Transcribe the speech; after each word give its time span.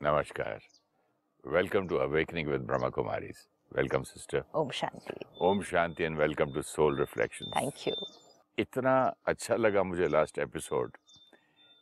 नमस्कार 0.00 0.60
welcome 1.44 1.86
to 1.88 1.96
awakening 1.96 2.48
with 2.48 2.60
Brahma 2.66 2.88
Kumari 2.88 3.26
welcome 3.72 4.02
sister 4.02 4.42
Om 4.56 4.70
Shanti 4.70 5.14
Om 5.46 5.60
Shanti 5.62 6.04
and 6.04 6.16
welcome 6.18 6.52
to 6.52 6.62
soul 6.64 6.98
reflection 6.98 7.50
thank 7.56 7.86
you 7.88 7.94
इतना 8.58 8.94
अच्छा 9.28 9.56
लगा 9.56 9.82
मुझे 9.82 10.06
last 10.08 10.38
episode 10.38 10.96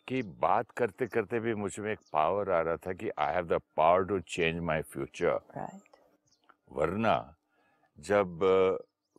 कि 0.08 0.22
बात 0.40 0.70
करते 0.76 1.06
करते 1.06 1.40
भी 1.40 1.54
मुझमें 1.56 1.90
एक 1.92 1.98
पावर 2.12 2.50
आ 2.50 2.60
रहा 2.60 2.76
था 2.76 2.92
कि 2.92 3.10
I 3.18 3.34
have 3.34 3.46
the 3.48 3.60
power 3.76 4.04
to 4.04 4.18
change 4.28 4.58
my 4.62 4.82
future 4.88 5.38
वरना 6.70 7.14
जब 7.98 8.38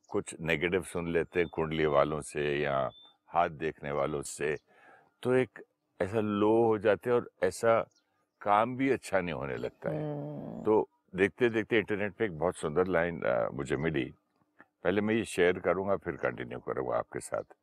कुछ 0.09 0.35
नेगेटिव 0.41 0.83
सुन 0.91 1.11
लेते 1.11 1.45
कुंडली 1.51 1.85
वालों 1.95 2.19
से 2.31 2.43
या 2.57 2.77
हाथ 3.29 3.55
देखने 3.63 3.91
वालों 4.01 4.21
से 4.31 4.55
तो 5.23 5.33
एक 5.35 5.63
ऐसा 5.99 6.19
लो 6.19 6.51
हो 6.63 6.77
जाते 6.79 7.11
और 7.11 7.29
ऐसा 7.43 7.79
काम 8.41 8.75
भी 8.77 8.89
अच्छा 8.89 9.19
नहीं 9.21 9.33
होने 9.33 9.55
लगता 9.57 9.89
है। 9.89 9.99
Hmm. 9.99 10.65
तो 10.65 10.89
देखते 11.15 11.49
देखते 11.49 11.77
इंटरनेट 11.77 12.13
पे 12.15 12.25
एक 12.25 12.37
बहुत 12.39 12.55
सुंदर 12.55 12.87
लाइन 12.87 13.21
मुझे 13.53 13.77
मिली। 13.77 14.03
पहले 14.83 15.01
मैं 15.01 15.15
ये 15.15 15.25
शेयर 15.25 15.59
करूँगा 15.59 15.95
फिर 15.95 16.15
कंटिन्यू 16.17 16.59
करूँगा 16.59 16.97
आपके 16.97 17.19
साथ। 17.19 17.55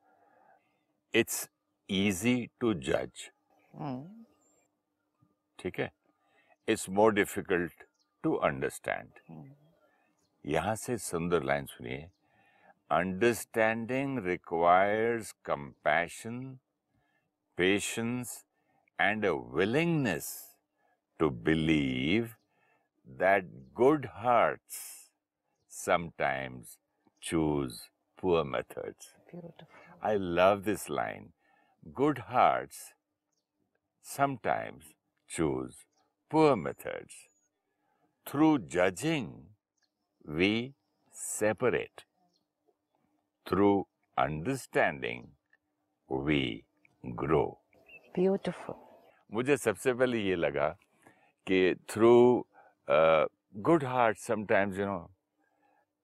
इट्स 1.14 1.48
इजी 1.88 2.48
टू 2.60 2.72
जज। 2.74 3.30
Hmm. 3.72 4.02
ठीक 5.58 5.78
है? 5.80 5.90
It's 6.68 6.88
more 6.90 7.14
difficult 7.14 7.86
to 8.24 8.34
understand. 8.34 9.08
Hmm. 9.30 9.46
यहाँ 10.44 10.74
से 10.76 10.96
सुंदर 10.98 11.42
लाइन 11.42 11.66
सुनिए। 11.66 12.08
Understanding 12.90 14.18
requires 14.26 15.32
compassion 15.44 16.58
patience 17.58 18.44
and 18.98 19.24
a 19.26 19.30
willingness 19.54 20.28
To 21.19 21.29
believe 21.49 22.35
that 23.23 23.45
good 23.81 24.05
hearts 24.23 24.79
sometimes 25.81 26.71
choose 27.27 27.75
poor 28.21 28.39
methods 28.45 29.05
Beautiful. 29.31 29.67
I 30.03 30.15
love 30.15 30.65
this 30.65 30.89
line. 30.89 31.29
Good 31.93 32.17
hearts 32.29 32.79
sometimes 34.01 34.83
choose 35.29 35.85
poor 36.31 36.55
methods. 36.55 37.13
Through 38.25 38.59
judging, 38.67 39.29
we 40.25 40.73
separate. 41.13 42.03
Through 43.45 43.87
understanding, 44.17 45.29
we 46.09 46.65
grow. 47.15 47.47
Beautiful. 48.15 48.75
मुझे 49.33 49.57
सबसे 49.57 49.93
पहले 49.93 50.19
ये 50.19 50.35
लगा 50.35 50.75
कि 51.46 51.74
through 51.88 52.46
good 53.68 53.84
heart 53.84 54.18
sometimes 54.18 54.78
you 54.78 54.86
know 54.86 54.98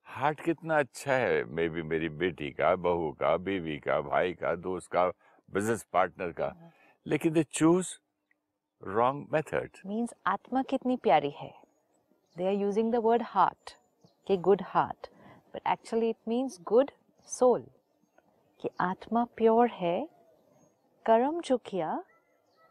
heart 0.04 0.40
कितना 0.40 0.78
अच्छा 0.78 1.12
है 1.12 1.44
may 1.44 1.68
be 1.68 1.82
मेरी 1.82 2.08
बेटी 2.08 2.50
का 2.50 2.74
बहू 2.76 3.12
का 3.12 3.36
बीवी 3.36 3.78
का 3.78 4.00
भाई 4.00 4.32
का 4.32 4.54
दोस्त 4.54 4.90
का 4.92 5.06
बिज़नेस 5.52 5.86
पार्टनर 5.92 6.32
का 6.32 6.54
लेकिन 7.06 7.32
they 7.32 7.42
choose 7.42 7.88
wrong 8.82 9.26
method 9.32 9.68
Means 9.86 10.12
आत्मा 10.26 10.62
कितनी 10.62 10.96
प्यारी 10.96 11.30
है. 11.30 11.52
They 12.36 12.46
are 12.46 12.52
using 12.52 12.92
the 12.94 13.00
word 13.00 13.22
heart. 13.22 13.74
कि 14.26 14.36
good 14.36 14.62
heart. 14.74 15.08
But 15.54 15.62
actually 15.66 16.10
it 16.10 16.32
means 16.32 16.58
good 16.72 16.92
soul. 17.28 17.62
कि 18.60 18.68
आत्मा 18.80 19.24
प्योर 19.36 19.68
है. 19.68 20.08
कर्म 21.06 21.40
जो 21.40 21.56
किया 21.56 22.04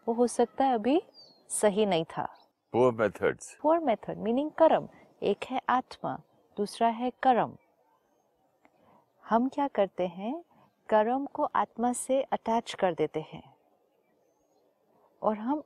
वो 0.08 0.14
हो 0.14 0.28
सकता 0.28 0.66
है 0.66 0.74
अभी 0.74 1.02
सही 1.50 1.86
नहीं 1.86 2.06
था. 2.06 2.41
Poor 2.72 2.92
methods 2.94 3.56
for 3.56 3.80
method 3.80 4.18
meaning 4.18 4.52
karma. 4.52 4.90
एक 5.24 5.38
है 5.50 5.62
आत्मा, 5.70 6.22
दूसरा 6.58 6.88
है 6.88 7.10
कर्म। 7.10 7.58
हम 9.30 9.50
क्या 9.50 9.68
करते 9.68 10.08
हैं? 10.08 10.44
कर्म 10.90 11.26
को 11.26 11.44
आत्मा 11.44 11.94
से 11.94 12.24
अटैच 12.24 12.74
कर 12.74 12.94
देते 12.94 13.20
हैं। 13.20 13.56
और 15.22 15.38
हम 15.38 15.64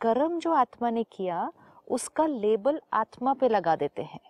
कर्म 0.00 0.38
जो 0.38 0.52
आत्मा 0.52 0.90
ने 0.90 1.04
किया, 1.04 1.52
उसका 1.90 2.26
लेबल 2.26 2.82
आत्मा 2.92 3.34
पे 3.34 3.48
लगा 3.48 3.76
देते 3.76 4.02
हैं। 4.02 4.20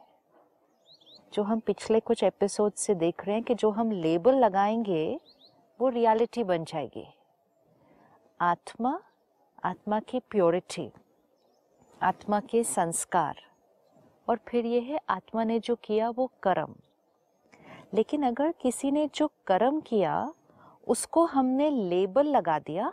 जो 1.33 1.43
हम 1.43 1.61
पिछले 1.61 2.01
कुछ 2.01 2.25
एपिसोड 2.25 2.73
से 2.73 2.95
देख 2.95 3.25
रहे 3.25 3.35
हैं 3.35 3.45
कि 3.45 3.55
जो 3.55 3.71
हम 3.71 3.91
लेबल 3.91 4.35
लगाएँगे, 4.35 5.21
वो 5.81 5.89
रियलिटी 5.89 6.45
बन 6.45 6.65
जाएगी। 6.65 7.15
आत्मा 8.41 9.01
आत्मा 9.65 10.01
की 10.01 10.21
प्योरिटी 10.21 10.93
आत्मा 12.03 12.41
के 12.41 12.65
संस्कार। 12.65 13.37
और 14.29 14.39
फिर 14.49 14.67
ये 14.67 14.81
है, 14.81 15.01
आत्मा 15.09 15.45
ने 15.45 15.59
जो 15.59 15.77
किया 15.77 16.11
वो 16.11 16.31
कर्म। 16.43 16.75
लेकिन 17.95 18.23
अगर 18.23 18.53
किसी 18.53 18.91
ने 18.91 19.09
जो 19.15 19.31
कर्म 19.47 19.81
किया, 19.81 20.33
उसको 20.89 21.25
हमने 21.25 21.71
लेबल 21.71 22.27
लगा 22.27 22.59
दिया, 22.59 22.93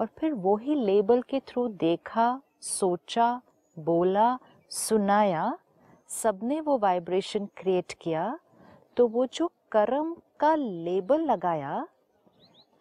और 0.00 0.06
फिर 0.06 0.32
वही 0.32 0.74
लेबल 0.74 1.22
के 1.22 1.40
थ्रू 1.40 1.68
देखा, 1.68 2.40
सोचा, 2.60 3.40
बोला, 3.78 4.38
सुनाया, 4.70 5.58
सबने 6.08 6.60
वो 6.60 6.78
वाइब्रेशन 6.78 7.46
क्रिएट 7.46 7.92
किया 7.92 8.38
तो 8.96 9.06
वो 9.08 9.26
जो 9.26 9.50
कर्म 9.72 10.16
का 10.40 10.54
लेबल 10.54 11.20
लगाया 11.20 11.86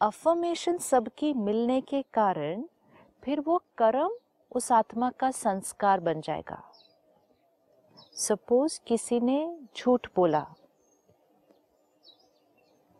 अफर्मेशन 0.01 0.77
सबकी 0.77 1.33
मिलने 1.33 1.81
के 1.81 2.01
कारण 2.13 2.63
फिर 3.23 3.39
वो 3.39 3.63
कर्म 3.77 4.09
उस 4.51 4.71
आत्मा 4.71 5.09
का 5.09 5.29
संस्कार 5.31 5.99
बन 5.99 6.21
जाएगा। 6.21 6.61
सपोज़ 8.17 8.79
किसी 8.87 9.19
ने 9.19 9.37
झूठ 9.77 10.07
बोला, 10.15 10.45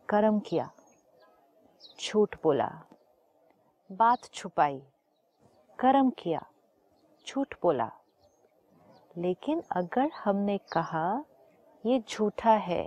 कर्म 0.09 0.39
किया, 0.39 0.69
झूठ 1.99 2.35
बोला, 2.43 2.69
बात 3.89 4.29
छुपाई, 4.33 4.81
कर्म 5.79 6.09
किया, 6.17 6.45
झूठ 7.27 7.55
बोला। 7.63 7.89
लेकिन 9.17 9.61
अगर 9.71 10.09
हमने 10.15 10.57
कहा, 10.71 11.23
ये 11.83 12.03
झूठा 12.09 12.53
है, 12.53 12.83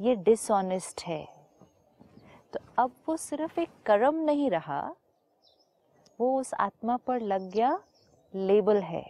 ये 0.00 0.14
डिसऑनेस्ट 0.16 1.02
है 1.02 1.24
तो 2.52 2.60
अब 2.78 2.92
वो 3.08 3.16
सिर्फ़ 3.16 3.60
एक 3.60 3.70
कर्म 3.86 4.16
नहीं 4.24 4.50
रहा 4.50 4.80
वो 6.20 6.38
उस 6.40 6.52
आत्मा 6.54 6.96
पर 6.96 7.20
लग 7.22 7.50
गया 7.50 7.78
लेबल 8.34 8.80
है। 8.82 9.04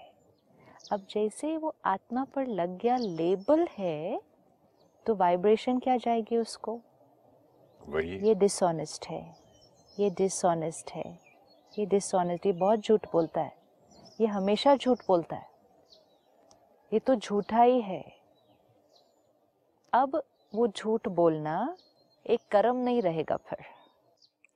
अब 0.92 1.06
जैसे 1.10 1.56
वो 1.56 1.74
आत्मा 1.84 2.24
पर 2.34 2.46
लग 2.46 2.76
गया 2.78 2.96
लेबल 2.96 3.66
है 3.78 4.20
तो 5.06 5.14
वाइब्रेशन 5.14 5.78
क्या 5.78 5.96
जाएगी 5.96 6.36
उसको? 6.36 6.78
वही। 7.82 8.18
ये 8.18 8.34
डिसऑनेस्ट 8.34 9.06
है 9.06 9.22
ये 9.96 10.10
डिसऑनेस्ट 10.10 10.90
है 10.90 11.04
ये 11.74 11.86
डिसऑनेस्ट 11.86 12.46
ये 12.46 12.52
बहुत 12.52 12.80
झूठ 12.80 13.06
बोलता 13.12 13.40
है 13.40 13.52
ये 14.20 14.26
हमेशा 14.26 14.76
झूठ 14.76 15.02
बोलता 15.08 15.36
है 15.36 15.48
ये 16.92 16.98
तो 16.98 17.14
झूठा 17.14 17.62
ही 17.62 17.80
है। 17.80 18.02
अब 19.92 20.22
वो 20.52 20.66
झूठ 20.68 21.08
बोलना 21.10 21.76
एक 22.26 22.40
कर्म 22.50 22.76
नहीं 22.76 23.02
रहेगा 23.02 23.36
फिर। 23.36 23.64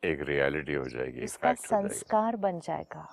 एक 0.05 0.23
रियलिटी 0.23 0.75
हो 0.75 0.85
जाएगी 0.85 1.27
जाएगी। 1.27 1.55
संस्कार 1.57 2.37
बन 2.37 2.61
जाएगा। 2.61 3.07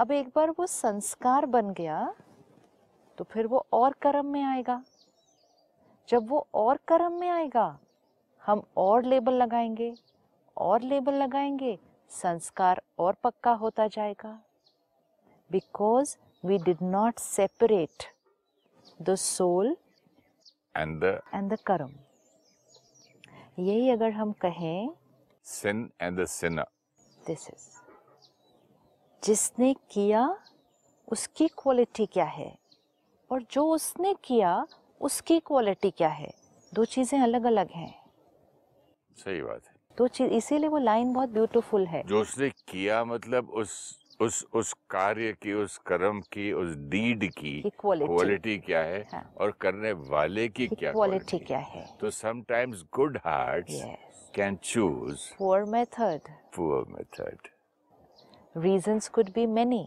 अब 0.00 0.12
एक 0.12 0.28
बार 0.28 0.50
वो 0.50 0.66
संस्कार 0.66 1.46
बन 1.46 1.70
गया 1.70 2.14
तो 3.18 3.24
फिर 3.24 3.46
वो 3.46 3.64
और 3.72 3.94
कर्म 4.02 4.26
में 4.26 4.42
आएगा। 4.44 4.82
जब 6.08 6.28
वो 6.28 6.46
और 6.54 6.78
कर्म 6.88 7.12
में 7.12 7.28
आएगा 7.28 7.78
हम 8.42 8.62
और 8.76 9.04
लेबल 9.04 9.34
लगाएँगे 9.34 9.94
और 10.56 10.82
लेबल 10.82 11.14
लगाएँगे 11.14 11.78
संस्कार 12.10 12.82
और 12.98 13.16
पक्का 13.24 13.52
होता 13.52 13.86
जाएगा। 13.86 14.32
Because 15.50 16.16
we 16.44 16.58
did 16.58 16.82
not 16.82 17.18
separate 17.18 18.04
the 19.02 19.14
soul 19.14 19.76
and 20.76 21.00
the 21.00 21.20
and 21.34 21.52
the 21.52 21.58
karma. 21.66 21.92
यही 23.58 23.90
अगर 23.90 24.10
हम 24.10 24.32
कहें 24.32 24.90
sin 25.50 25.78
and 26.00 26.18
the 26.18 26.26
sinner. 26.26 26.68
This 27.26 27.48
is 27.48 27.68
जिसने 29.22 29.74
किया 29.90 30.38
उसकी 31.08 31.48
क्वालिटी 31.48 32.06
क्या 32.06 32.24
है? 32.24 32.58
और 33.30 33.42
जो 33.50 33.64
उसने 33.66 34.14
किया 34.24 34.66
उसकी 35.00 35.38
क्वालिटी 35.40 35.90
क्या 35.90 36.08
है? 36.08 36.32
दो 36.74 36.84
चीज़ें 36.84 37.20
अलग 37.20 37.44
अलग 37.44 37.70
हैं। 37.70 37.94
सही 39.16 39.42
बात 39.42 39.66
है। 39.66 39.74
दो 39.98 40.06
चीज़ 40.08 40.32
इसीलिए 40.32 40.68
वो 40.68 40.78
लाइन 40.78 41.12
बहुत 41.12 41.28
ब्यूटीफुल 41.28 41.86
है। 41.86 42.02
जो 42.06 42.20
उसने 42.20 42.50
किया 42.68 43.04
मतलब 43.04 43.50
उस 43.50 43.98
उस 44.20 44.44
उस 44.54 44.72
कार्य 44.90 45.32
की 45.32 45.52
उस 45.52 45.78
कर्म 45.78 46.20
की 46.20 46.52
उस 46.52 46.74
डीड 46.76 47.30
की 47.32 47.70
क्वालिटी 47.80 48.58
क्या 48.58 48.80
है? 48.80 49.00
हाँ। 49.12 49.34
और 49.38 49.50
करने 49.50 49.92
वाले 49.92 50.48
की 50.48 50.66
क्या 50.68 50.92
क्वालिटी 50.92 51.38
क्या 51.38 51.58
है? 51.58 51.96
तो 52.00 52.10
sometimes 52.10 52.84
good 52.94 53.16
hearts 53.16 53.82
can 54.34 54.56
choose 54.56 55.20
poor 55.38 55.64
method 55.64 56.28
poor 56.56 56.84
method 56.88 57.48
reasons 58.56 59.08
could 59.08 59.30
be 59.34 59.46
many 59.46 59.86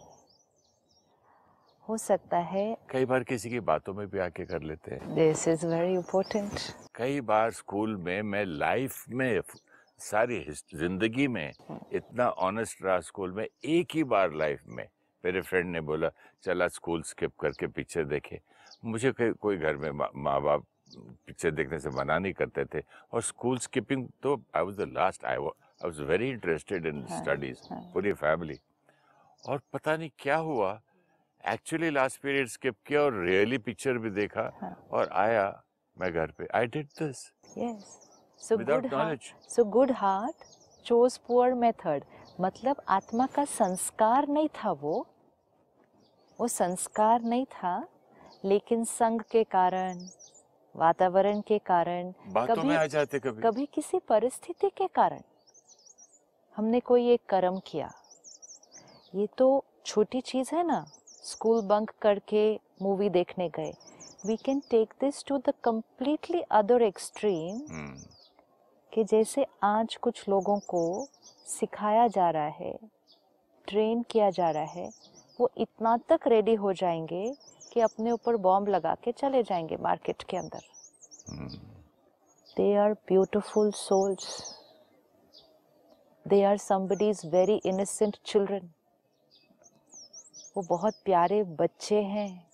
हो 1.87 1.97
सकता 1.97 2.37
है 2.37 2.65
कई 2.89 3.05
बार 3.05 3.23
किसी 3.23 3.49
की 3.49 3.59
बातों 3.59 3.93
में 3.93 4.07
भी 4.07 4.19
आके 4.19 4.45
कर 4.45 4.61
लेते 4.61 4.91
हैं। 4.91 5.15
दिस 5.15 5.47
इज़ 5.47 5.65
वेरी 5.67 5.93
इंपॉर्टेंट 5.93 6.59
कई 6.95 7.21
बार 7.21 7.51
स्कूल 7.51 7.95
में 7.97 8.21
मैं 8.21 8.45
लाइफ 8.45 9.03
में 9.09 9.41
सारी 9.99 10.39
ज़िंदगी 10.75 11.27
में 11.27 11.51
इतना 11.93 12.29
ऑनेस्ट 12.29 12.83
रहा 12.83 12.99
स्कूल 12.99 13.31
में 13.31 13.45
एक 13.45 13.95
ही 13.95 14.03
बार 14.03 14.33
लाइफ 14.33 14.63
में 14.67 14.87
मेरे 15.23 15.41
फ्रेंड 15.41 15.71
ने 15.71 15.81
बोला 15.81 16.09
चला 16.43 16.67
स्कूल 16.67 17.01
स्किप 17.03 17.31
करके 17.41 17.67
पिक्चर 17.67 18.05
देखे। 18.05 18.39
मुझे 18.85 19.13
कोई 19.21 19.57
घर 19.57 19.91
माँ 19.91 20.09
माँ 20.15 20.41
बाप 20.41 20.65
पिक्चर 20.97 21.51
देखने 21.51 21.79
से 21.79 21.89
मना 21.89 22.17
नहीं 22.19 22.33
करते 22.33 22.65
थे। 22.65 22.81
और 23.13 23.21
स्कूल 23.23 23.57
स्किपिंग 23.59 24.07
तो 24.23 24.35
I 24.55 24.63
was 24.63 24.77
the 24.77 24.89
last 24.93 25.25
I 25.25 25.35
I 25.35 25.37
was 25.83 25.99
very 26.09 26.29
interested 26.29 26.85
in 26.85 27.05
studies. 27.11 27.67
पूरी 27.93 28.13
फैमिली 28.13 28.59
और 29.43 29.61
पता 29.73 29.95
नहीं 29.97 30.09
क्या 30.19 30.37
हुआ 30.49 30.79
एक्चुअली 31.43 31.89
लास्ट 31.89 32.21
पीरियड 32.21 32.47
स्किप 32.47 32.75
किया 32.87 33.01
और 33.01 33.19
रियली 33.25 33.57
पिक्चर 33.59 33.97
भी 33.97 34.09
देखा 34.11 34.49
हाँ। 34.61 34.75
और 34.91 35.09
आया 35.11 35.63
मैं 35.97 36.11
घर 36.13 36.31
पे। 36.37 36.47
I 36.55 36.65
did 36.67 36.87
this 36.99 37.25
yes 37.57 37.99
so 38.41 38.57
good 38.57 38.71
heart 38.71 38.93
knowledge 38.93 39.33
so 39.49 39.63
good 39.71 39.91
heart 39.97 40.45
chose 40.85 41.17
poor 41.27 41.53
method 41.53 42.03
मतलब 42.41 42.81
आत्मा 42.89 43.25
का 43.35 43.45
संस्कार 43.45 44.27
नहीं 44.27 44.49
था 44.55 44.71
वो। 44.71 44.95
वो 46.39 46.47
संस्कार 46.47 47.21
नहीं 47.23 47.45
था 47.45 47.75
लेकिन 48.45 48.83
संग 48.85 49.21
के 49.31 49.43
कारण 49.43 49.99
वातावरण 50.75 51.41
के 51.41 51.57
कारण 51.57 52.13
बातों 52.27 52.55
में 52.55 52.65
कभी- 52.65 52.79
आ 52.79 52.85
जाते 52.85 53.19
कभी। 53.19 53.41
कभी 53.41 53.65
किसी 53.65 53.99
परिस्थिति 53.99 54.69
के 54.69 54.87
कारण 54.87 55.21
हमने 56.55 56.79
कोई 56.79 57.09
एक 57.09 57.21
कर्म 57.29 57.61
किया। 57.67 57.93
ये 59.15 59.27
तो 59.37 59.63
छोटी 59.85 60.21
चीज़ 60.21 60.55
है 60.55 60.67
ना 60.67 60.85
स्कूल 61.07 61.61
बंक 61.61 61.91
करके 62.01 62.59
मूवी 62.81 63.09
देखने 63.09 63.49
गए। 63.49 63.73
We 64.25 64.35
can 64.35 64.59
take 64.69 64.93
this 65.01 65.25
to 65.25 65.37
the 65.37 65.53
completely 65.67 66.43
other 66.51 66.81
extreme 66.81 67.59
कि 68.93 69.03
जैसे 69.03 69.45
आज 69.63 69.95
कुछ 69.95 70.29
लोगों 70.29 70.59
को 70.59 71.07
सिखाया 71.59 72.07
जा 72.07 72.29
रहा 72.29 72.47
है 72.47 72.79
ट्रेन 73.67 74.03
किया 74.03 74.29
जा 74.29 74.49
रहा 74.51 74.63
है 74.63 74.91
वो 75.39 75.51
इतना 75.57 75.97
तक 75.97 76.19
रेडी 76.27 76.55
हो 76.55 76.73
जाएँगे 76.73 77.35
कि 77.73 77.81
अपने 77.81 78.11
ऊपर 78.11 78.35
बॉम्ब 78.37 78.67
लगा 78.67 78.95
के 78.95 79.11
चले 79.11 79.43
जाएँगे 79.43 79.77
मार्केट 79.77 80.23
के 80.23 80.37
अंदर। 80.37 80.61
They 82.57 82.75
are 82.75 82.93
beautiful 82.93 83.71
souls 83.71 84.55
they 86.27 86.43
are 86.43 86.57
somebody's 86.57 87.21
very 87.25 87.61
very 87.65 88.17
children 88.25 88.69
वो 90.57 90.63
बहुत 90.69 90.93
प्यारे 91.05 91.43
बच्चे 91.43 92.01
हैं, 92.01 92.47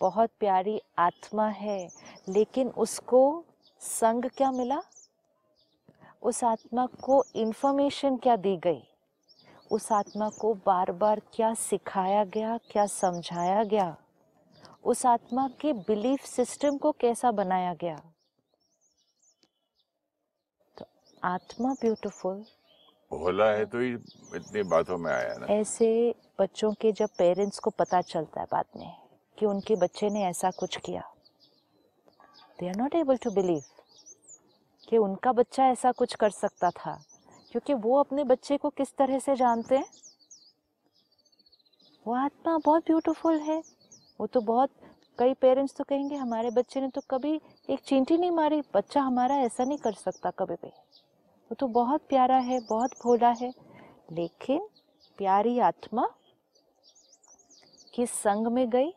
बहुत 0.00 0.30
प्यारी 0.40 0.82
आत्मा 0.98 1.48
है, 1.48 1.88
लेकिन 2.28 2.68
उसको 2.68 3.44
संग 3.80 4.24
क्या 4.24 4.50
मिला? 4.50 4.82
उस 6.22 6.44
आत्मा 6.44 6.86
को 6.86 7.24
इंफॉर्मेशन 7.36 8.16
क्या 8.16 8.36
दी 8.36 8.56
गई? 8.56 8.82
उस 9.70 9.92
आत्मा 9.92 10.28
को 10.28 10.54
बार 10.54 10.92
बार 10.92 11.20
क्या 11.20 11.54
सिखाया 11.54 12.24
गया, 12.24 12.58
क्या 12.58 12.86
समझाया 12.86 13.64
गया? 13.64 13.96
उस 14.88 15.04
आत्मा 15.06 15.48
के 15.60 15.72
बिलीफ 15.72 16.24
सिस्टम 16.24 16.76
को 16.78 16.92
कैसा 16.92 17.30
बनाया 17.30 17.74
गया? 17.74 17.96
तो 20.78 20.84
आत्मा 21.24 21.72
ब्यूटीफुल। 21.72 22.44
भोला 23.12 23.50
है 23.50 23.64
तो 23.66 23.78
ही 23.78 23.92
इतनी 24.36 24.62
बातों 24.62 24.98
में 24.98 25.12
आया 25.12 25.34
ना। 25.34 25.46
ऐसे 25.46 26.14
बच्चों 26.40 26.72
के 26.72 26.92
जब 26.92 27.08
पेरेंट्स 27.18 27.58
को 27.58 27.70
पता 27.70 28.00
चलता 28.00 28.40
है 28.40 28.46
बाद 28.52 28.64
में 28.76 28.92
कि 29.38 29.46
उनके 29.46 29.76
बच्चे 29.76 30.10
ने 30.10 30.24
ऐसा 30.24 30.50
कुछ 30.50 30.76
किया 30.76 31.02
they 32.60 32.68
are 32.68 32.76
not 32.76 32.94
able 32.94 33.16
to 33.16 33.30
believe 33.30 33.62
कि 34.88 34.98
उनका 34.98 35.32
बच्चा 35.32 35.66
ऐसा 35.66 35.92
कुछ 35.92 36.14
कर 36.14 36.30
सकता 36.30 36.70
था। 36.70 37.04
क्योंकि 37.52 37.74
वो 37.74 37.98
अपने 38.00 38.24
बच्चे 38.24 38.56
को 38.56 38.70
किस 38.70 38.96
तरह 38.96 39.18
से 39.18 39.34
जानते 39.36 39.76
हैं? 39.76 39.86
वो 42.06 42.14
आत्मा 42.14 42.58
बहुत 42.58 42.82
ब्यूटीफुल 42.82 43.38
है। 43.40 43.62
वो 44.20 44.26
तो 44.26 44.40
बहुत, 44.40 44.70
कई 45.18 45.34
पेरेंट्स 45.34 45.74
तो 45.74 45.84
कहेंगे, 45.84 46.16
हमारे 46.16 46.50
बच्चे 46.50 46.80
ने 46.80 46.88
तो 46.88 47.00
कभी 47.10 47.40
एक 47.70 47.80
चींटी 47.80 48.18
नहीं 48.18 48.30
मारी, 48.30 48.62
बच्चा 48.74 49.00
हमारा 49.00 49.36
ऐसा 49.36 49.64
नहीं 49.64 49.78
कर 49.78 49.92
सकता 49.92 50.30
कभी 50.30 50.54
भी। 50.54 50.68
वो 51.50 51.54
तो 51.54 51.66
बहुत 51.66 52.02
प्यारा 52.08 52.36
है, 52.36 52.60
बहुत 52.60 52.90
भोला 53.02 53.30
है, 53.30 53.54
लेकिन 54.12 54.68
प्यारी 55.18 55.58
आत्मा 55.58 56.08
किस 57.94 58.10
संग 58.10 58.46
में 58.46 58.70
गई? 58.70 58.94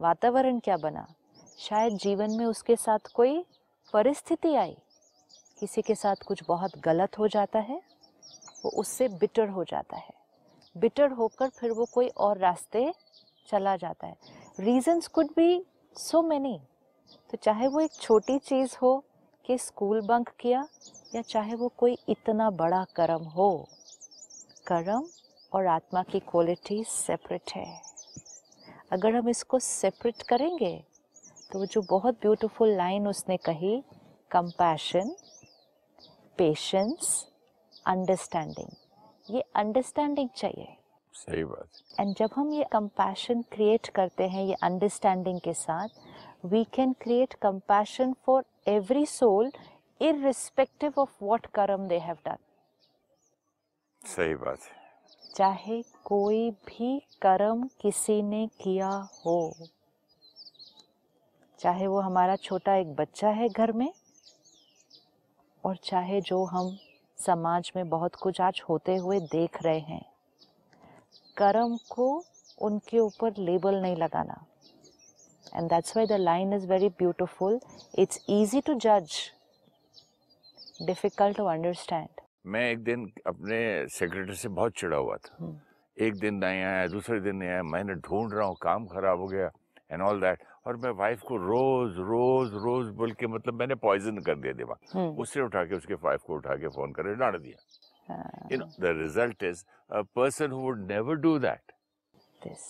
वातावरण 0.00 0.58
क्या 0.58 0.76
बना? 0.76 1.14
शायद 1.58 1.92
जीवन 1.96 2.30
में 2.30 2.46
उसके 2.46 2.76
साथ 2.76 2.98
कोई 3.14 3.46
परिस्थिति 3.92 4.54
आई? 4.54 4.76
किसी 5.60 5.82
के 5.82 5.94
साथ 5.94 6.16
कुछ 6.26 6.42
बहुत 6.48 6.78
गलत 6.78 7.18
हो 7.18 7.28
जाता 7.28 7.58
है? 7.58 7.82
वो 8.64 8.70
उससे 8.70 9.08
बिटर 9.08 9.48
हो 9.48 9.64
जाता 9.64 9.96
है। 9.96 10.14
बिटर 10.76 11.10
होकर 11.10 11.48
फिर 11.48 11.70
वो 11.70 11.86
कोई 11.94 12.08
और 12.08 12.38
रास्ते 12.38 12.94
चला 13.46 13.76
जाता 13.76 14.06
है। 14.06 14.16
Reasons 14.60 15.06
could 15.08 15.30
be 15.36 15.64
so 15.96 16.22
many 16.22 16.58
तो 17.30 17.36
चाहे 17.36 17.66
वो 17.68 17.80
एक 17.80 17.92
छोटी 17.92 18.38
चीज़ 18.40 18.76
हो 18.82 19.02
कि 19.44 19.56
स्कूल 19.58 20.00
बंक 20.06 20.28
किया 20.40 20.66
या 21.14 21.22
चाहे 21.22 21.54
वो 21.54 21.68
कोई 21.78 21.96
इतना 22.08 22.50
बड़ा 22.52 22.84
कर्म 22.96 23.24
हो, 23.26 23.68
कर्म 24.66 25.06
और 25.52 25.66
आत्मा 25.68 26.02
की 26.02 26.20
क्वालिटी 26.20 26.82
सेपरेट 26.86 27.52
है। 27.56 27.80
अगर 28.92 29.14
हम 29.14 29.28
इसको 29.28 29.58
सेपरेट 29.58 30.22
करेंगे 30.22 30.74
तो 31.52 31.64
जो 31.66 31.82
बहुत 31.90 32.14
ब्यूटीफुल 32.20 32.74
लाइन 32.76 33.06
उसने 33.08 33.36
कही 33.38 33.80
कंपैशन 34.30 35.14
पेशेंस 36.38 37.26
अंडरस्टैंडिंग 37.86 39.34
ये 39.34 39.40
अंडरस्टैंडिंग 39.56 40.28
चाहिए। 40.36 40.76
सही 41.16 41.44
बात 41.44 42.00
एंड 42.00 42.14
जब 42.14 42.30
हम 42.34 42.52
ये 42.52 42.64
कंपैशन 42.72 43.42
क्रिएट 43.42 43.88
करते 43.88 44.28
हैं 44.28 44.44
ये 44.44 44.54
अंडरस्टैंडिंग 44.62 45.40
के 45.40 45.54
साथ 45.54 45.88
we 46.44 46.64
can 46.64 46.92
create 46.92 47.34
compassion 47.34 48.12
for 48.26 48.44
every 48.68 49.06
soul 49.06 49.52
irrespective 50.02 50.96
of 50.98 51.08
what 51.22 51.46
कर्म 51.54 51.86
they 51.88 52.00
have 52.06 52.18
done. 52.18 52.40
सही 54.04 54.34
बात 54.34 54.58
है। 54.58 54.74
चाहे 55.34 55.82
कोई 56.04 56.50
भी 56.50 56.98
कर्म 57.22 57.68
किसी 57.80 58.22
ने 58.22 58.46
किया 58.46 58.88
हो 59.26 59.54
चाहे 61.58 61.86
वो 61.86 62.00
हमारा 62.00 62.36
छोटा 62.36 62.74
एक 62.74 62.94
बच्चा 62.94 63.28
है 63.28 63.48
घर 63.48 63.72
में 63.72 63.92
और 65.64 65.76
चाहे 65.76 66.20
जो 66.20 66.44
हम 66.44 66.78
समाज 67.18 67.72
में 67.76 67.88
बहुत 67.88 68.14
कुछ 68.14 68.40
आज 68.40 68.62
होते 68.68 68.96
हुए 68.96 69.20
देख 69.20 69.62
रहे 69.62 69.78
हैं 69.78 70.15
कर्म 71.36 71.76
को 71.90 72.08
उनके 72.58 72.98
ऊपर 72.98 73.34
लेबल 73.38 73.80
नहीं 73.82 73.96
लगाना। 73.96 74.44
And 75.56 75.68
that's 75.70 75.96
why 75.96 76.06
the 76.06 76.20
line 76.20 76.52
is 76.54 76.66
very 76.68 76.88
beautiful 76.98 77.60
it's 77.98 78.24
easy 78.30 78.60
to 78.66 78.74
जज 78.86 79.18
डिफ़िकल्ट 80.82 81.36
टू 81.36 81.44
अंडरस्टैंड 81.48 82.20
मैं 82.46 82.70
एक 82.70 82.82
दिन 82.84 83.10
अपने 83.26 83.58
सेक्रेटरी 83.90 84.34
से 84.36 84.48
बहुत 84.48 84.72
चिढ़ा 84.78 84.96
हुआ 84.96 85.16
था। 85.16 85.36
हम्म। 85.40 85.58
एक 85.96 86.18
दिन 86.20 86.34
नहीं 86.34 86.62
आया 86.62 86.86
दूसरे 86.88 87.20
दिन 87.20 87.36
नहीं 87.36 87.48
आया 87.50 87.62
मैंने 87.64 87.94
ढूंढ 88.08 88.32
रहा 88.34 88.46
हूँ 88.46 88.56
काम 88.62 88.86
खराब 88.86 89.20
हो 89.20 89.26
गया 89.26 89.50
एंड 89.92 90.02
ऑल 90.02 90.20
दैट 90.20 90.42
और 90.66 90.76
मैं 90.76 90.90
वाइफ 90.98 91.20
को 91.28 91.36
रोज 91.36 91.96
रोज 92.08 92.52
रोज 92.64 92.88
बोल 92.96 93.12
के 93.20 93.26
मतलब 93.26 93.54
मैंने 93.54 93.74
पॉइजन 93.82 94.18
कर 94.26 94.34
दिया 94.36 94.52
दिमाग। 94.52 95.18
उससे 95.20 95.40
उठा 95.40 95.64
के 95.64 95.74
उसके 95.76 95.94
वाइफ 96.04 96.22
को 96.26 96.34
उठा 96.34 96.54
के 96.56 96.68
फ़ोन 96.76 96.92
करके 96.92 97.14
डांट 97.20 97.36
दिया। 97.42 97.58
You 98.10 98.58
know 98.58 98.66
the 98.80 98.96
result 98.98 99.42
is 99.44 99.64
a 99.90 100.02
person 100.16 100.50
who 100.52 100.60
would 100.60 100.90
never 100.90 101.14
do 101.22 101.38
that 101.40 101.72
this 102.42 102.64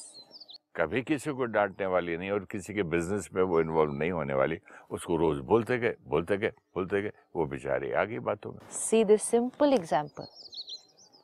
कभी 0.76 1.02
किसी 1.02 1.32
को 1.32 1.44
डांटने 1.48 1.86
वाली 1.86 2.16
नहीं 2.16 2.30
और 2.30 2.44
किसी 2.50 2.74
के 2.74 2.82
बिज़नेस 2.84 3.28
में 3.34 3.42
वो 3.42 3.60
इन्वॉल्व 3.60 3.92
नहीं 3.92 4.10
होने 4.12 4.34
वाली। 4.34 4.58
उसको 4.90 5.16
रोज 5.16 5.38
बोलते 5.50 5.78
गए 5.78 5.94
बोलते 6.08 6.36
गए 6.38 6.52
बोलते 6.74 7.00
गए 7.02 7.12
वो 7.36 7.46
बेचारी 7.46 7.92
आ 7.92 8.04
गई 8.04 8.18
बातों 8.26 8.52
में। 8.52 8.58
सी 8.72 9.04
दिस 9.04 9.22
सिंपल 9.22 9.72
एग्ज़ाम्पल 9.72 10.26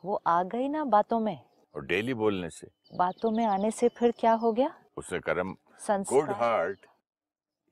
वो 0.04 0.21
आ 0.26 0.42
गई 0.45 0.69
ना 0.69 0.85
बातों 0.87 1.21
में। 1.21 1.38
और 1.75 1.85
डेली 1.87 2.14
बोलने 2.14 2.50
से। 2.50 2.69
बातों 2.97 3.31
में 3.31 3.45
आने 3.47 3.71
से 3.71 3.88
फिर 3.99 4.12
क्या 4.19 4.33
हो 4.35 4.52
गया? 4.52 4.75
उसने 4.97 5.19
कर्म 5.21 5.54
good 6.09 6.31
heart 6.33 6.87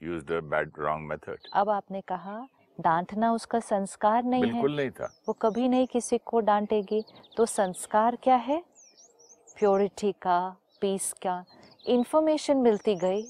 used 0.02 0.32
a 0.32 0.40
bad 0.50 0.72
wrong 0.78 1.08
method 1.08 1.48
अब 1.54 1.70
आपने 1.70 2.00
कहा 2.08 2.38
डांटना 2.80 3.32
उसका 3.32 3.60
संस्कार 3.60 4.24
नहीं 4.24 4.44
है। 4.44 4.52
बिल्कुल 4.52 4.76
नहीं 4.76 4.90
था। 4.90 5.14
वो 5.28 5.34
कभी 5.34 5.68
नहीं 5.68 5.86
किसी 5.86 6.18
को 6.18 6.40
डांटेगी। 6.40 7.04
तो 7.36 7.46
संस्कार 7.46 8.16
क्या 8.16 8.36
है? 8.36 8.64
प्योरिटी 9.58 10.12
का 10.12 10.56
पीस 10.80 11.12
का 11.12 11.44
इंफॉर्मेशन 11.86 12.56
मिलती 12.56 12.94
गई। 12.94 13.22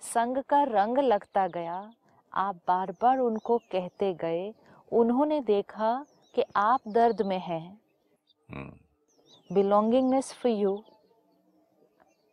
संग 0.00 0.38
का 0.38 0.62
रंग 0.62 0.98
लगता 0.98 1.48
गया। 1.48 1.92
आप 2.34 2.56
बार 2.68 2.92
बार 3.02 3.18
उनको 3.18 3.58
कहते 3.58 4.14
गए। 4.14 4.54
उन्होंने 4.92 5.40
देखा 5.40 6.06
कि 6.34 6.44
आप 6.56 6.80
दर्द 6.88 7.22
में 7.22 7.38
हैं। 7.38 7.80
Belongingness 9.52 10.32
belongingness 10.32 10.60
you 10.62 10.84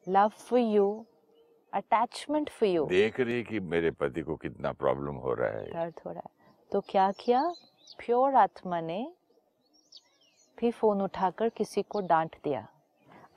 love 0.10 0.30
love 0.30 0.50
for 0.50 1.11
you, 1.75 1.84
attachment 1.84 2.63
यू 2.63 2.86
देख 2.86 3.20
रही 3.20 3.36
है 3.36 3.44
कि 3.44 3.60
मेरे 3.60 3.92
पति 3.92 4.22
को 4.22 4.36
कितना 4.36 4.72
प्रॉब्लम 4.72 5.16
हो 5.16 5.34
रहा 5.34 5.50
है। 5.50 5.72
दर्द 5.72 5.94
हो 6.06 6.12
रहा 6.12 6.22
है। 6.25 6.32
तो 6.72 6.82
क्या 6.82 7.12
किया? 7.12 7.54
प्योर 7.98 8.34
आत्मा 8.36 8.82
ने 8.82 9.13
भी 10.60 10.72
फ़ोन 10.72 11.01
उठाकर 11.01 11.50
किसी 11.50 11.82
को 11.82 12.01
डांट 12.01 12.36
दिया। 12.44 12.68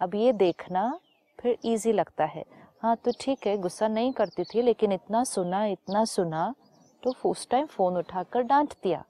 अब 0.01 0.15
ये 0.15 0.33
देखना 0.33 1.01
फिर 1.41 1.59
इजी 1.65 1.93
लगता 1.93 2.25
है। 2.25 2.45
हाँ 2.83 2.97
तो 2.97 3.13
ठीक 3.21 3.47
है 3.47 3.57
गुस्सा 3.57 3.89
नहीं 3.89 4.13
करती 4.13 4.45
थी 4.45 4.63
लेकिन 4.63 4.93
इतना 4.93 5.25
सुना 5.25 5.67
इतना 5.67 6.05
सुना 6.05 6.55
तो 7.03 7.13
फ़र्स्ट 7.13 7.51
टाइम 7.51 7.67
फ़ोन 7.67 7.97
उठाकर 7.97 8.43
डांट 8.43 8.75
दिया। 8.83 9.05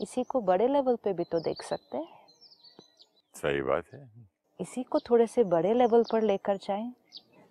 इसी 0.00 0.24
को 0.24 0.40
बड़े 0.40 0.68
लेवल 0.68 0.96
पे 0.96 1.12
भी 1.12 1.24
तो 1.24 1.40
देख 1.40 1.62
सकते 1.62 1.98
हैं। 1.98 2.08
सही 3.34 3.62
बात 3.62 3.84
है। 3.94 4.10
इसी 4.60 4.82
को 4.82 4.98
थोड़े 4.98 5.26
से 5.26 5.44
बड़े 5.44 5.74
लेवल 5.74 6.04
पर 6.12 6.22
लेकर 6.22 6.56
जाएँ। 6.56 6.92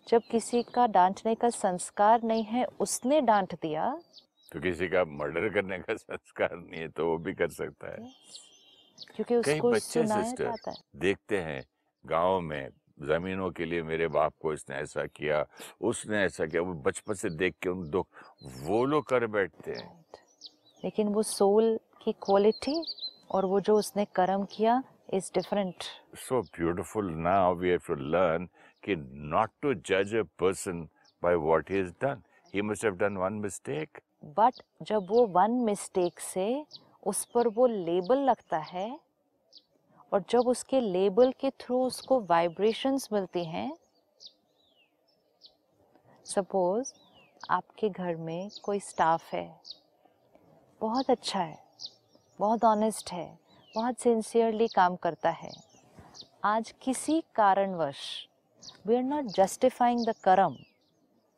जब 0.08 0.22
किसी 0.32 0.62
का 0.64 0.88
डांटने 0.88 1.36
का 1.36 1.50
संस्कार 1.50 2.24
नहीं 2.24 2.44
है 2.44 2.66
उसने 2.80 3.22
डांट 3.22 3.54
दिया। 3.62 3.90
तो 4.52 4.60
किसी 4.60 4.88
का 4.88 5.04
मर्डर 5.06 5.50
करने 5.50 5.78
का 5.80 5.96
संस्कार 5.96 6.56
नहीं 6.56 6.82
है 6.82 6.88
तो 6.88 7.08
वो 7.08 7.18
भी 7.18 7.34
कर 7.34 7.50
सकता 7.50 7.92
है। 7.92 8.12
क्योंकि 9.16 9.36
उसको 9.36 9.72
बच्चे 9.72 10.06
सिस्टर 10.08 10.54
है। 10.68 10.74
देखते 10.96 11.38
हैं 11.38 11.64
गाँव 12.06 12.40
में 12.42 12.70
जमीनों 13.02 13.50
के 13.52 13.66
लिए 13.66 13.82
मेरे 13.84 14.08
बाप 14.08 14.34
को 14.42 14.54
इसने 14.54 14.76
ऐसा 14.76 15.06
किया 15.06 15.46
उसने 15.82 16.24
ऐसा 16.24 16.46
किया 16.46 16.62
वो 16.62 16.74
बचपन 16.74 17.14
से 17.14 17.30
देख 17.30 17.56
के 17.62 17.70
उन 17.70 17.90
दुख 17.90 18.08
वो 18.62 18.84
लोग 18.86 19.06
कर 19.06 19.28
बैठते 19.28 19.72
हैं। 19.72 20.06
लेकिन 20.84 21.08
वो 21.08 21.24
सोल 21.24 21.80
की 22.04 22.12
क्वालिटी 22.12 22.84
और 23.32 23.46
वो 23.46 23.60
जो 23.60 23.78
उसने 23.78 24.06
कर्म 24.06 24.46
किया 24.52 24.84
is 25.14 25.32
different 25.34 25.84
so 26.30 26.42
beautiful 26.58 27.10
now 27.26 27.48
we 27.62 27.72
have 27.72 27.86
to 27.90 27.96
learn 28.14 28.48
कि 28.86 28.96
not 29.34 29.50
to 29.64 29.76
judge 29.90 30.14
a 30.14 30.24
person 30.42 30.88
by 31.24 31.36
what 31.36 31.70
he 31.70 31.78
has 31.78 31.92
done. 32.04 32.24
He 32.54 32.62
must 32.62 32.84
have 32.84 32.98
done 32.98 33.20
one 33.20 33.40
mistake. 33.46 34.02
But 34.38 34.62
जब 34.82 35.08
वो 35.10 35.26
वन 35.28 35.52
मिस्टेक 35.66 36.20
से 36.20 36.66
उस 37.04 37.24
पर 37.34 37.48
वो 37.48 37.66
लेबल 37.68 38.20
लगता 38.20 38.58
है, 38.58 38.88
और 40.14 40.24
जब 40.30 40.48
उसके 40.48 40.80
लेबल 40.82 41.32
के 41.40 41.50
थ्रू 41.62 41.82
उसको 41.86 42.20
वाइब्रेशंस 42.30 43.08
मिलती 43.14 43.44
हैं 43.46 43.72
सपोज़ 46.26 46.94
आपके 47.52 47.90
घर 47.90 48.16
में 48.16 48.50
कोई 48.64 48.80
स्टाफ 48.80 49.34
है, 49.34 49.48
बहुत 50.82 51.10
अच्छा 51.10 51.40
है, 51.40 51.58
बहुत 52.40 52.64
ऑनेस्ट 52.66 53.12
है, 53.12 53.28
बहुत 53.76 54.00
सिंसियरली 54.02 54.68
काम 54.68 54.96
करता 54.96 55.30
है, 55.30 55.52
आज 56.46 56.74
किसी 56.82 57.22
कारणवश 57.36 58.28
we 58.88 58.96
are 58.96 59.04
not 59.04 59.26
justifying 59.36 60.06
the 60.06 60.14
कर्म 60.24 60.58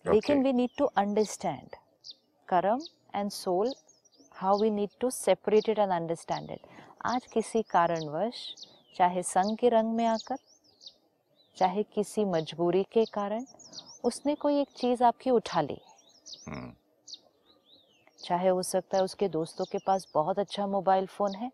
लेकिन 0.05 0.35
Okay. 0.35 0.43
We 0.43 0.53
need 0.53 0.69
to 0.77 0.85
understand 0.97 1.75
कर्म 2.47 2.81
and 3.15 3.31
soul 3.31 3.73
how 4.35 4.61
we 4.61 4.69
need 4.71 4.89
to 4.99 5.09
separate 5.09 5.69
it 5.69 5.79
and 5.79 5.91
understand 5.91 6.51
it 6.51 6.67
आज 7.05 7.25
किसी 7.33 7.61
कारणवश 7.71 8.43
चाहे 8.95 9.23
संग 9.23 9.57
के 9.57 9.69
रंग 9.69 9.93
में 9.95 10.05
आकर 10.05 10.37
चाहे 11.57 11.83
किसी 11.83 12.25
मजबूरी 12.25 12.83
के 12.93 13.05
कारण 13.13 13.45
उसने 14.05 14.35
कोई 14.35 14.59
एक 14.61 14.67
चीज़ 14.77 15.03
आपकी 15.03 15.29
उठा 15.29 15.61
ली। 15.61 15.77
हम्म, 16.47 16.71
चाहे 18.19 18.49
हो 18.49 18.63
सकता 18.63 18.97
है 18.97 19.03
उसके 19.03 19.27
दोस्तों 19.29 19.65
के 19.71 19.77
पास 19.87 20.07
बहुत 20.13 20.39
अच्छा 20.39 20.67
मोबाइल 20.67 21.05
फ़ोन 21.07 21.35
है 21.35 21.51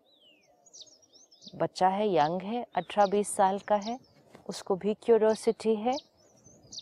बच्चा 1.54 1.88
है 1.88 2.08
यंग 2.14 2.42
है 2.42 2.64
अठारह 2.76 3.06
बीस 3.10 3.34
साल 3.36 3.58
का 3.68 3.76
है 3.86 3.98
उसको 4.46 4.76
भी 4.76 4.94
क्यूरोसिटी 5.02 5.74
है। 5.76 5.96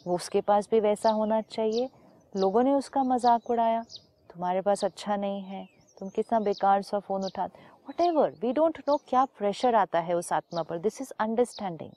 वो 0.07 0.15
उसके 0.15 0.41
पास 0.41 0.69
भी 0.71 0.81
वैसा 0.81 1.11
होना 1.11 1.41
चाहिए। 1.43 1.89
लोगों 2.33 2.63
ने 2.63 2.73
उसका 2.75 3.03
मज़ाक 3.05 3.51
उड़ाया। 3.51 3.83
तुम्हारे 4.31 4.61
पास 4.61 4.85
अच्छा 4.85 5.17
नहीं 5.17 5.43
है। 5.43 5.69
तुम 5.99 6.09
कितना 6.09 6.41
बेकार 6.41 6.83
सा 6.83 6.99
फ़ोन 6.99 7.25
उठाते 7.25 7.71
what 7.89 8.01
ever 8.01 8.31
we 8.41 8.53
don't 8.53 8.79
know 8.89 8.97
क्या 9.09 9.25
प्रेशर 9.39 9.75
आता 9.75 10.01
है 10.01 10.15
उस 10.15 10.33
आत्मा 10.33 10.63
पर। 10.63 10.79
दिस 10.79 11.01
इज़ 11.01 11.13
अंडरस्टैंडिंग 11.21 11.93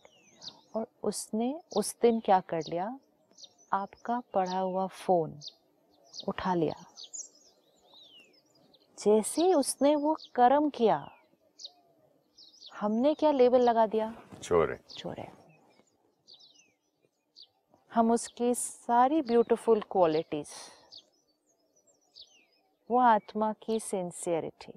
और 0.75 0.87
उसने 1.03 1.53
उस 1.77 1.95
दिन 2.01 2.19
क्या 2.19 2.39
कर 2.49 2.61
लिया? 2.69 2.97
आपका 3.73 4.21
पढ़ा 4.33 4.59
हुआ 4.59 4.85
फ़ोन 4.87 5.39
उठा 6.27 6.53
लिया। 6.53 6.75
जैसे 8.97 9.41
ही 9.41 9.53
उसने 9.53 9.95
वो 9.95 10.15
कर्म 10.35 10.69
किया 10.69 10.97
हमने 12.73 13.13
क्या 13.13 13.31
लेबल 13.31 13.61
लगा 13.61 13.85
दिया? 13.87 14.13
चोर 14.43 14.71
है। 14.71 14.79
चोर 14.89 15.19
है। 15.19 15.31
हम 17.95 18.11
उसकी 18.11 18.53
सारी 18.55 19.21
ब्यूटीफुल 19.21 19.81
क्वालिटीज 19.81 20.47
वो 22.91 22.99
आत्मा 22.99 23.53
की 23.53 23.79
सिंसियरिटी 23.79 24.73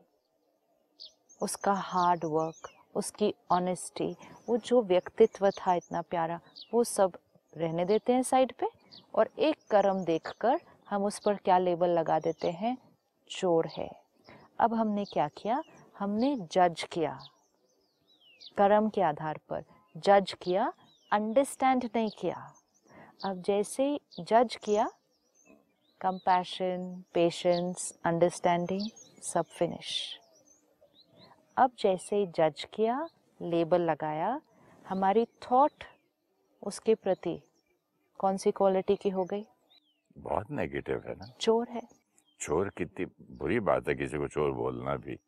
उसका 1.42 1.72
हार्ड 1.72 2.24
वर्क 2.24 2.68
उसकी 2.94 3.34
ऑनेस्टी 3.50 4.16
वो 4.48 4.56
जो 4.56 4.82
व्यक्तित्व 4.82 5.50
था 5.50 5.74
इतना 5.74 6.02
प्यारा, 6.02 6.40
वो 6.74 6.84
सब 6.84 7.18
रहने 7.56 7.84
देते 7.84 8.12
हैं 8.12 8.22
साइड 8.22 8.52
पे 8.52 8.66
और 9.14 9.30
एक 9.38 9.56
कर्म 9.70 10.04
देखकर 10.04 10.60
हम 10.90 11.04
उस 11.04 11.18
पर 11.18 11.34
क्या 11.34 11.58
लेबल 11.58 11.88
लगा 11.88 12.18
देते 12.18 12.50
हैं? 12.50 12.78
चोर 13.30 13.66
है। 13.66 13.90
अब 14.60 14.74
हमने 14.74 15.04
क्या 15.04 15.28
किया? 15.28 15.62
हमने 15.98 16.36
जज 16.52 16.82
किया। 16.92 17.18
कर्म 18.58 18.88
के 18.88 19.02
आधार 19.02 19.40
पर 19.48 19.64
जज 19.96 20.32
किया 20.32 20.72
अंडरस्टैंड 21.12 21.84
नहीं 21.96 22.10
किया। 22.10 22.54
अब 23.24 23.42
जैसे 23.42 24.00
जज 24.20 24.56
किया 24.56 24.90
कंपैशन 26.00 27.04
पेशेंस 27.14 27.98
अंडरस्टैंडिंग 28.04 28.90
सब 29.22 29.44
फिनिश 29.44 30.18
अब 31.56 31.70
जैसे 31.78 32.26
जज 32.26 32.66
किया 32.74 33.08
लेबल 33.42 33.80
लगाया 33.80 34.40
हमारी 34.88 35.24
थॉट 35.24 35.84
उसके 36.62 36.94
प्रति 36.94 37.42
कौन 38.18 38.36
सी 38.36 38.50
क्वालिटी 38.50 38.96
की 38.96 39.08
हो 39.08 39.24
गई? 39.24 39.46
बहुत 40.18 40.50
नेगेटिव 40.50 41.02
है 41.08 41.14
ना? 41.14 41.32
चोर 41.40 41.68
है। 41.68 41.82
चोर 42.40 42.68
कितनी 42.68 43.06
बुरी 43.36 43.60
बात 43.60 43.88
है 43.88 43.94
किसी 43.94 44.18
को 44.18 44.28
चोर 44.28 44.52
बोलना 44.52 44.96
भी। 44.96 45.18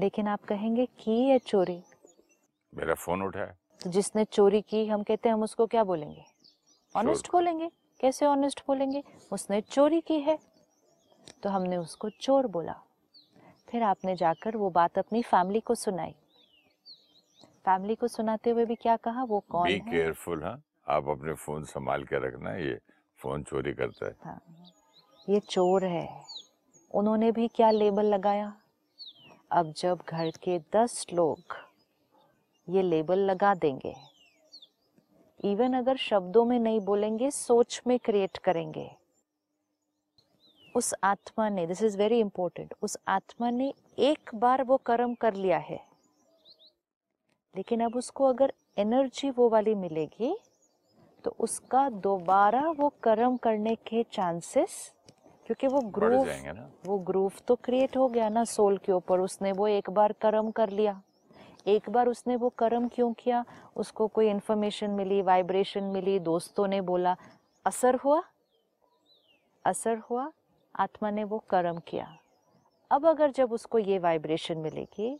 लेकिन 0.00 0.28
आप 0.28 0.44
कहेंगे 0.44 0.86
की 0.86 1.24
है 1.24 1.38
चोरी? 1.38 1.82
मेरा 2.74 2.94
फ़ोन 2.94 3.22
उठाया। 3.22 3.56
तो 3.82 3.90
जिसने 3.90 4.24
चोरी 4.24 4.62
की 4.62 4.86
हम 4.86 5.02
कहते 5.02 5.28
हैं 5.28 5.34
हम 5.34 5.42
उसको 5.42 5.66
क्या 5.66 5.84
बोलेंगे? 5.84 6.33
ऑनेस्ट 6.96 7.32
बोलेंगे? 7.32 7.70
कैसे 8.00 8.26
ऑनेस्ट 8.26 8.60
बोलेंगे? 8.66 9.02
उसने 9.32 9.60
चोरी 9.60 10.00
की 10.00 10.20
है। 10.20 10.38
तो 11.42 11.50
हमने 11.50 11.76
उसको 11.76 12.10
चोर 12.10 12.46
बोला। 12.46 12.80
फिर 13.68 13.82
आपने 13.82 14.16
जाकर 14.16 14.56
वो 14.56 14.70
बात 14.70 14.98
अपनी 14.98 15.22
फैमिली 15.22 15.60
को 15.60 15.74
सुनाई। 15.74 16.14
फैमिली 17.64 17.94
को 17.94 18.08
सुनाते 18.08 18.50
हुए 18.50 18.64
भी 18.64 18.74
क्या 18.74 18.96
कहा? 18.96 19.22
वो 19.24 19.40
कौन 19.40 19.64
बी 19.64 19.72
है? 19.72 19.78
केयरफुल 19.78 20.42
हाँ। 20.44 20.62
आप 20.88 21.08
अपने 21.08 21.34
फ़ोन 21.34 21.64
संभाल 21.64 22.04
के 22.04 22.28
रखना 22.28 22.54
ये 22.54 22.78
फ़ोन 23.16 23.42
चोरी 23.42 23.72
करता 23.72 24.06
है। 24.06 24.16
हाँ, 24.24 24.40
ये 25.28 25.40
चोर 25.40 25.84
है। 25.84 26.22
उन्होंने 26.94 27.32
भी 27.32 27.48
क्या 27.48 27.70
लेबल 27.70 28.04
लगाया? 28.04 28.56
अब 29.52 29.72
जब 29.72 30.02
घर 30.08 30.30
के 30.30 30.58
दस 30.58 31.06
लोग 31.12 31.38
ये 32.68 32.82
लेबल 32.82 33.18
लगा 33.18 33.54
देंगे 33.54 33.94
इवन 35.44 35.72
अगर 35.74 35.96
शब्दों 35.96 36.44
में 36.44 36.58
नहीं 36.58 36.80
बोलेंगे 36.80 37.30
सोच 37.30 37.80
में 37.86 37.98
क्रिएट 37.98 38.38
करेंगे। 38.38 38.90
उस 40.74 40.94
आत्मा 41.04 41.48
ने 41.48 41.66
दिस 41.66 41.82
इज़ 41.82 41.98
वेरी 41.98 42.20
इंपॉर्टेंट 42.20 42.74
उस 42.82 42.96
आत्मा 43.08 43.50
ने 43.50 43.72
एक 44.00 44.30
बार 44.34 44.62
वो 44.62 44.76
कर्म 44.76 45.14
कर 45.14 45.34
लिया 45.34 45.58
है। 45.58 45.80
लेकिन 47.54 47.80
अब 47.80 47.96
उसको 47.96 48.24
अगर 48.24 48.52
एनर्जी 48.78 49.30
वो 49.30 49.48
वाली 49.48 49.74
मिलेगी 49.74 50.34
तो 51.24 51.34
उसका 51.40 51.88
दोबारा 52.02 52.70
वो 52.70 52.88
कर्म 53.02 53.36
करने 53.36 53.74
के 53.86 54.02
चांसेस 54.12 54.92
क्योंकि 55.46 55.66
वो 55.66 55.80
ग्रूव 55.90 56.28
वो 56.86 56.98
ग्रूव 56.98 57.32
तो 57.48 57.54
क्रिएट 57.54 57.96
हो 57.96 58.08
गया 58.08 58.28
ना 58.28 58.44
सोल 58.44 58.76
के 58.78 58.92
ऊपर 58.92 59.20
उसने 59.20 59.52
वो 59.52 59.68
एक 59.68 59.90
बार 59.90 60.12
कर्म 60.12 60.50
कर 60.50 60.70
लिया। 60.70 61.00
एक 61.66 61.88
बार 61.90 62.08
उसने 62.08 62.36
वो 62.36 62.48
कर्म 62.48 62.88
क्यों 62.88 63.12
किया? 63.12 63.44
उसको 63.76 64.06
कोई 64.06 64.28
इन्फॉर्मेशन 64.30 64.90
मिली 64.90 65.20
वाइब्रेशन 65.22 65.84
मिली 65.84 66.18
दोस्तों 66.20 66.66
ने 66.66 66.80
बोला 66.80 67.16
असर 67.66 67.94
हुआ? 67.94 68.22
असर 69.64 69.98
हुआ 70.10 70.30
आत्मा 70.74 71.10
ने 71.10 71.24
वो 71.24 71.38
कर्म 71.50 71.78
किया। 71.88 72.16
अब 72.90 73.06
अगर 73.06 73.30
जब 73.30 73.52
उसको 73.52 73.78
ये 73.78 73.98
वाइब्रेशन 73.98 74.58
मिलेगी 74.58 75.14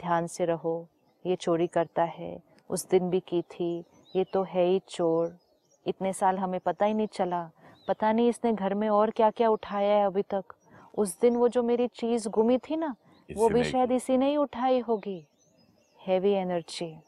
ध्यान 0.00 0.26
से 0.26 0.44
रहो 0.44 0.86
ये 1.24 1.36
चोरी 1.36 1.66
करता 1.66 2.02
है 2.02 2.38
उस 2.70 2.88
दिन 2.88 3.10
भी 3.10 3.20
की 3.20 3.42
थी 3.42 3.84
ये 4.16 4.24
तो 4.24 4.42
है 4.42 4.64
ही 4.64 4.80
चोर। 4.88 5.36
इतने 5.86 6.12
साल 6.12 6.38
हमें 6.38 6.58
पता 6.60 6.86
ही 6.86 6.94
नहीं 6.94 7.06
चला। 7.06 7.50
पता 7.88 8.12
नहीं 8.12 8.28
इसने 8.28 8.52
घर 8.52 8.74
में 8.74 8.88
और 8.88 9.10
क्या 9.10 9.30
क्या 9.30 9.48
उठाया 9.48 9.96
है 9.96 10.06
अभी 10.06 10.22
तक। 10.22 10.44
उस 10.98 11.18
दिन 11.20 11.36
वो 11.36 11.48
जो 11.48 11.62
मेरी 11.62 11.86
चीज़ 11.88 12.28
गुमी 12.28 12.58
थी 12.58 12.76
ना 12.76 12.94
वो 13.30 13.48
भी 13.48 13.64
शायद 13.64 13.92
इसी 13.92 14.16
ने 14.16 14.28
ही 14.30 14.36
उठाई 14.36 14.80
होगी। 14.80 15.24
हैवी 16.06 16.32
एनर्जी 16.32 16.98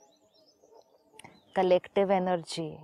कलेक्टिव 1.57 2.13
एनर्जी 2.13 2.79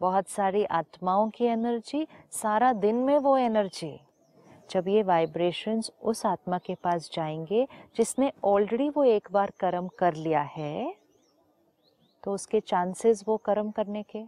बहुत 0.00 0.28
सारी 0.28 0.64
आत्माओं 0.64 1.30
की 1.30 1.44
एनर्जी 1.44 2.06
सारा 2.32 2.72
दिन 2.72 2.94
में 2.94 3.18
वो 3.18 3.36
एनर्जी 3.38 4.00
जब 4.70 4.88
ये 4.88 5.02
वाइब्रेशंस 5.02 5.90
उस 6.02 6.26
आत्मा 6.26 6.58
के 6.58 6.74
पास 6.74 7.10
जाएँगे 7.12 7.68
जिसने 7.96 8.32
ऑलरेडी 8.44 8.88
वो 8.88 9.04
एक 9.04 9.28
बार 9.32 9.52
कर्म 9.60 9.88
कर 9.88 10.14
लिया 10.14 10.42
है 10.42 10.94
तो 12.24 12.32
उसके 12.32 12.60
चांसेस 12.60 13.24
वो 13.28 13.36
कर्म 13.36 13.70
करने 13.70 14.02
के 14.02 14.22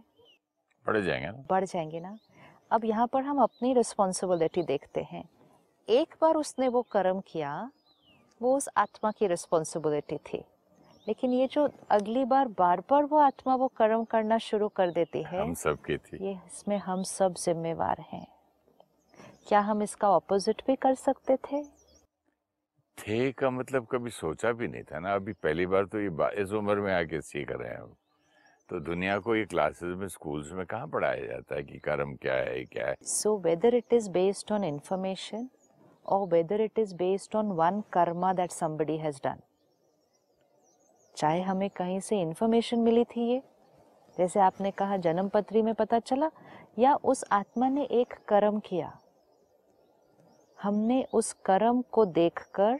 बढ़ 0.85 0.97
जाएँगे 0.97 1.25
ना? 1.25 1.45
बढ़ 1.49 1.65
जाएँगे 1.65 1.99
ना। 1.99 2.17
अब 2.71 2.85
यहाँ 2.85 3.07
पर 3.07 3.21
हम 3.21 3.41
अपनी 3.41 3.73
रिस्पॉन्सिबिलिटी 3.73 4.63
देखते 4.63 5.01
हैं। 5.01 5.29
एक 5.89 6.15
बार 6.21 6.35
उसने 6.35 6.67
वो 6.67 6.81
कर्म 6.81 7.21
किया 7.27 7.71
वो 8.41 8.57
उस 8.57 8.69
आत्मा 8.77 9.11
की 9.11 9.27
रिस्पॉन्सिबिलिटी 9.27 10.17
थी। 10.17 10.43
लेकिन 11.07 11.33
ये 11.33 11.47
जो 11.51 11.69
अगली 11.91 12.23
बार 12.25 12.47
बार 12.57 12.81
बार 12.89 13.03
वो 13.03 13.17
आत्मा 13.17 13.55
वो 13.55 13.67
कर्म 13.77 14.03
करना 14.11 14.37
शुरू 14.37 14.67
कर 14.77 14.91
देती 14.91 15.21
है 15.23 15.41
हम 15.41 15.53
सब 15.53 15.77
की 15.85 15.97
थी। 15.97 16.25
ये 16.25 16.33
इसमें 16.47 16.77
हम 16.77 17.03
सब 17.03 17.35
जिम्मेवार 17.45 18.03
हैं। 18.11 18.25
क्या 19.47 19.59
हम 19.59 19.83
इसका 19.83 20.09
ऑपोजिट 20.11 20.61
भी 20.67 20.75
कर 20.75 20.95
सकते 20.95 21.35
थे? 21.35 21.63
थे 22.97 23.31
का 23.31 23.49
मतलब 23.49 23.87
कभी 23.91 24.09
सोचा 24.09 24.51
भी 24.51 24.67
नहीं 24.67 24.83
था 24.83 24.99
ना। 24.99 25.13
अभी 25.15 25.33
पहली 25.33 25.65
बार 25.65 25.85
तो 25.85 25.99
ये 25.99 26.09
इस 26.43 26.51
उम्र 26.59 26.79
में 26.81 26.93
आके 26.93 27.21
सीख 27.21 27.51
रहे 27.51 27.69
हैं 27.69 27.87
तो 28.69 28.79
दुनिया 28.79 29.17
को 29.19 29.35
ये 29.35 29.45
क्लासेस 29.45 29.95
में 29.97 30.07
स्कूल्स 30.07 30.51
में 30.51 30.65
कहाँ 30.65 30.87
पढ़ाया 30.93 31.25
जाता 31.25 31.55
है 31.55 31.63
कि 31.63 31.77
कर्म 31.79 32.15
क्या 32.21 32.33
है 32.33 32.63
क्या 32.65 32.87
है? 32.87 32.95
So, 33.07 33.35
whether 33.45 33.71
it 33.79 33.93
is 33.97 34.09
based 34.17 34.51
on 34.51 34.65
information 34.69 35.49
or 36.05 36.19
whether 36.33 36.57
it 36.65 36.81
is 36.83 36.93
based 37.03 37.37
on 37.41 37.55
one 37.59 37.83
karma 37.95 38.33
that 38.39 38.55
somebody 38.55 38.97
has 39.03 39.21
done, 39.27 39.46
चाहे 41.17 41.41
हमें 41.41 41.69
कहीं 41.69 41.99
से 41.99 42.21
इन्फॉर्मेशन 42.21 42.79
मिली 42.79 43.03
थी 43.05 43.29
ये। 43.29 43.41
जैसे 44.17 44.39
आपने 44.39 44.71
कहा 44.71 44.97
जन्म 44.97 45.27
पत्री 45.27 45.61
में 45.61 45.73
पता 45.73 45.99
चला 45.99 46.29
या 46.79 46.95
उस 46.95 47.23
आत्मा 47.31 47.69
ने 47.69 47.83
एक 47.83 48.13
कर्म 48.27 48.59
किया। 48.59 48.97
हमने 50.59 51.03
उस 51.13 51.31
कर्म 51.45 51.81
को 51.91 52.05
देखकर, 52.05 52.79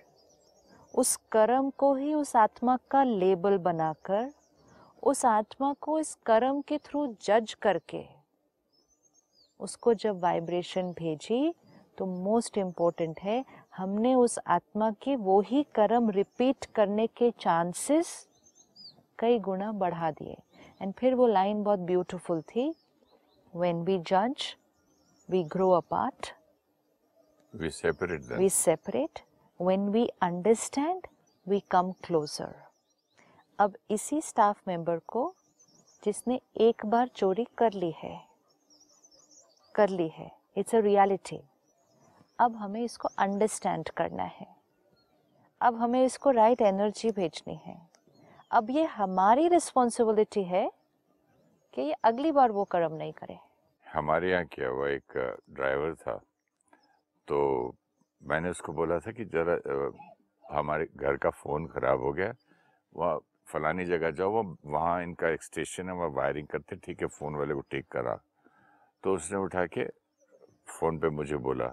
उस 0.94 1.16
कर्म 1.32 1.70
को 1.70 1.94
ही 1.96 2.14
उस 2.14 2.36
आत्मा 2.36 2.78
का 2.92 3.04
लेबल 3.04 3.58
बनाकर, 3.58 4.32
उस 5.04 5.26
आत्मा 5.26 5.74
को 5.74 6.00
इस 6.00 6.14
कर्म 6.26 6.62
के 6.62 6.78
थ्रू 6.78 7.06
जज 7.22 7.54
करके, 7.54 8.04
उसको 9.60 9.94
जब 9.94 10.22
वाइब्रेशन 10.22 10.92
भेजी 10.92 11.54
तो 11.98 12.06
मोस्ट 12.06 12.58
इम्पोर्टेंट 12.58 13.20
है, 13.20 13.44
हमने 13.78 14.14
उस 14.16 14.40
आत्मा 14.48 14.90
के 15.02 15.16
वो 15.16 15.40
ही 15.42 15.64
कर्म 15.76 16.10
रिपीट 16.10 16.66
करने 16.66 17.08
के 17.08 17.32
चांसेस 17.40 18.27
कई 19.20 19.40
गुना 19.40 19.72
बढ़ा 19.72 20.12
दिए। 20.12 20.38
एंड 20.82 20.94
फिर 20.94 21.16
वो 21.16 21.28
लाइन 21.28 21.64
बहुत 21.64 21.80
ब्यूटीफुल 21.80 22.42
थी। 22.42 22.74
व्हेन 23.56 23.82
वी 23.84 23.98
जज 24.00 24.56
we 25.30 25.44
grow 25.44 25.72
apart 25.72 26.34
we 27.54 27.70
separate 27.70 28.22
we 28.40 28.50
separate. 28.50 29.22
When 29.60 29.86
we 29.94 30.02
understand 30.24 31.08
we 31.48 31.60
come 31.76 31.92
closer. 32.08 32.52
अब 33.60 33.78
इसी 33.92 34.22
स्टाफ 34.22 34.62
मेंबर 34.68 35.00
को 35.08 35.34
जिसने 36.04 36.40
एक 36.62 36.86
बार 36.86 37.08
चोरी 37.08 37.48
कर 37.58 37.74
ली 37.74 37.94
है 37.98 38.16
कर 39.76 39.90
ली 39.90 40.08
है 40.08 40.32
इट्स 40.58 40.76
अ 40.76 40.80
रियलिटी 40.80 41.40
अब 42.40 42.56
हमें 42.56 42.84
इसको 42.84 43.10
अंडरस्टैंड 43.20 43.90
करना 43.90 44.24
है। 44.24 44.48
अब 45.62 45.76
हमें 45.76 46.04
इसको 46.06 46.32
राइट 46.32 46.58
right 46.58 46.74
एनर्जी 46.74 47.12
भेजनी 47.12 47.60
है। 47.66 47.78
अब 48.52 48.70
ये 48.70 48.84
हमारी 48.84 49.48
रिस्पॉन्सिबिलिटी 49.48 50.44
है 50.44 50.72
कि 51.74 51.82
ये 51.82 51.94
अगली 52.04 52.32
बार 52.32 52.52
वो 52.52 52.64
कर्म 52.64 52.94
नहीं 52.94 53.14
करे। 53.14 53.38
हमारे 53.88 54.32
यहाँ 54.32 54.46
क्या 54.46 54.70
हुआ? 54.70 54.88
एक 54.90 55.36
ड्राइवर 55.50 55.94
था। 55.94 56.22
तो 57.28 57.76
मैंने 58.24 58.50
उसको 58.50 58.74
बोला 58.74 59.00
था 59.00 59.12
कि 59.12 59.26
जरा 59.26 59.58
हमारे 60.58 60.88
घर 60.96 61.18
का 61.18 61.30
फ़ोन 61.30 61.68
ख़राब 61.68 62.02
हो 62.02 62.14
गया। 62.14 62.34
वहाँ 62.96 63.20
फलानी 63.48 63.86
जगह 63.86 64.12
जाओ, 64.12 64.32
वो, 64.32 64.58
वहाँ 64.66 65.04
इनका 65.04 65.30
एक 65.30 65.44
स्टेशन 65.44 65.90
है, 65.90 65.94
वहाँ 65.96 66.10
वायरिंग 66.10 66.48
करते, 66.48 66.76
ठीक 66.76 67.02
है 67.02 67.08
फ़ोन 67.08 67.36
वाले 67.36 67.54
को 67.54 67.62
ठीक 67.62 67.88
करा। 67.92 68.20
तो 69.04 69.14
उसने 69.16 69.38
उठा 69.38 69.66
के 69.66 69.86
फ़ोन 70.68 71.00
पे 71.00 71.10
मुझे 71.10 71.38
बोला 71.38 71.68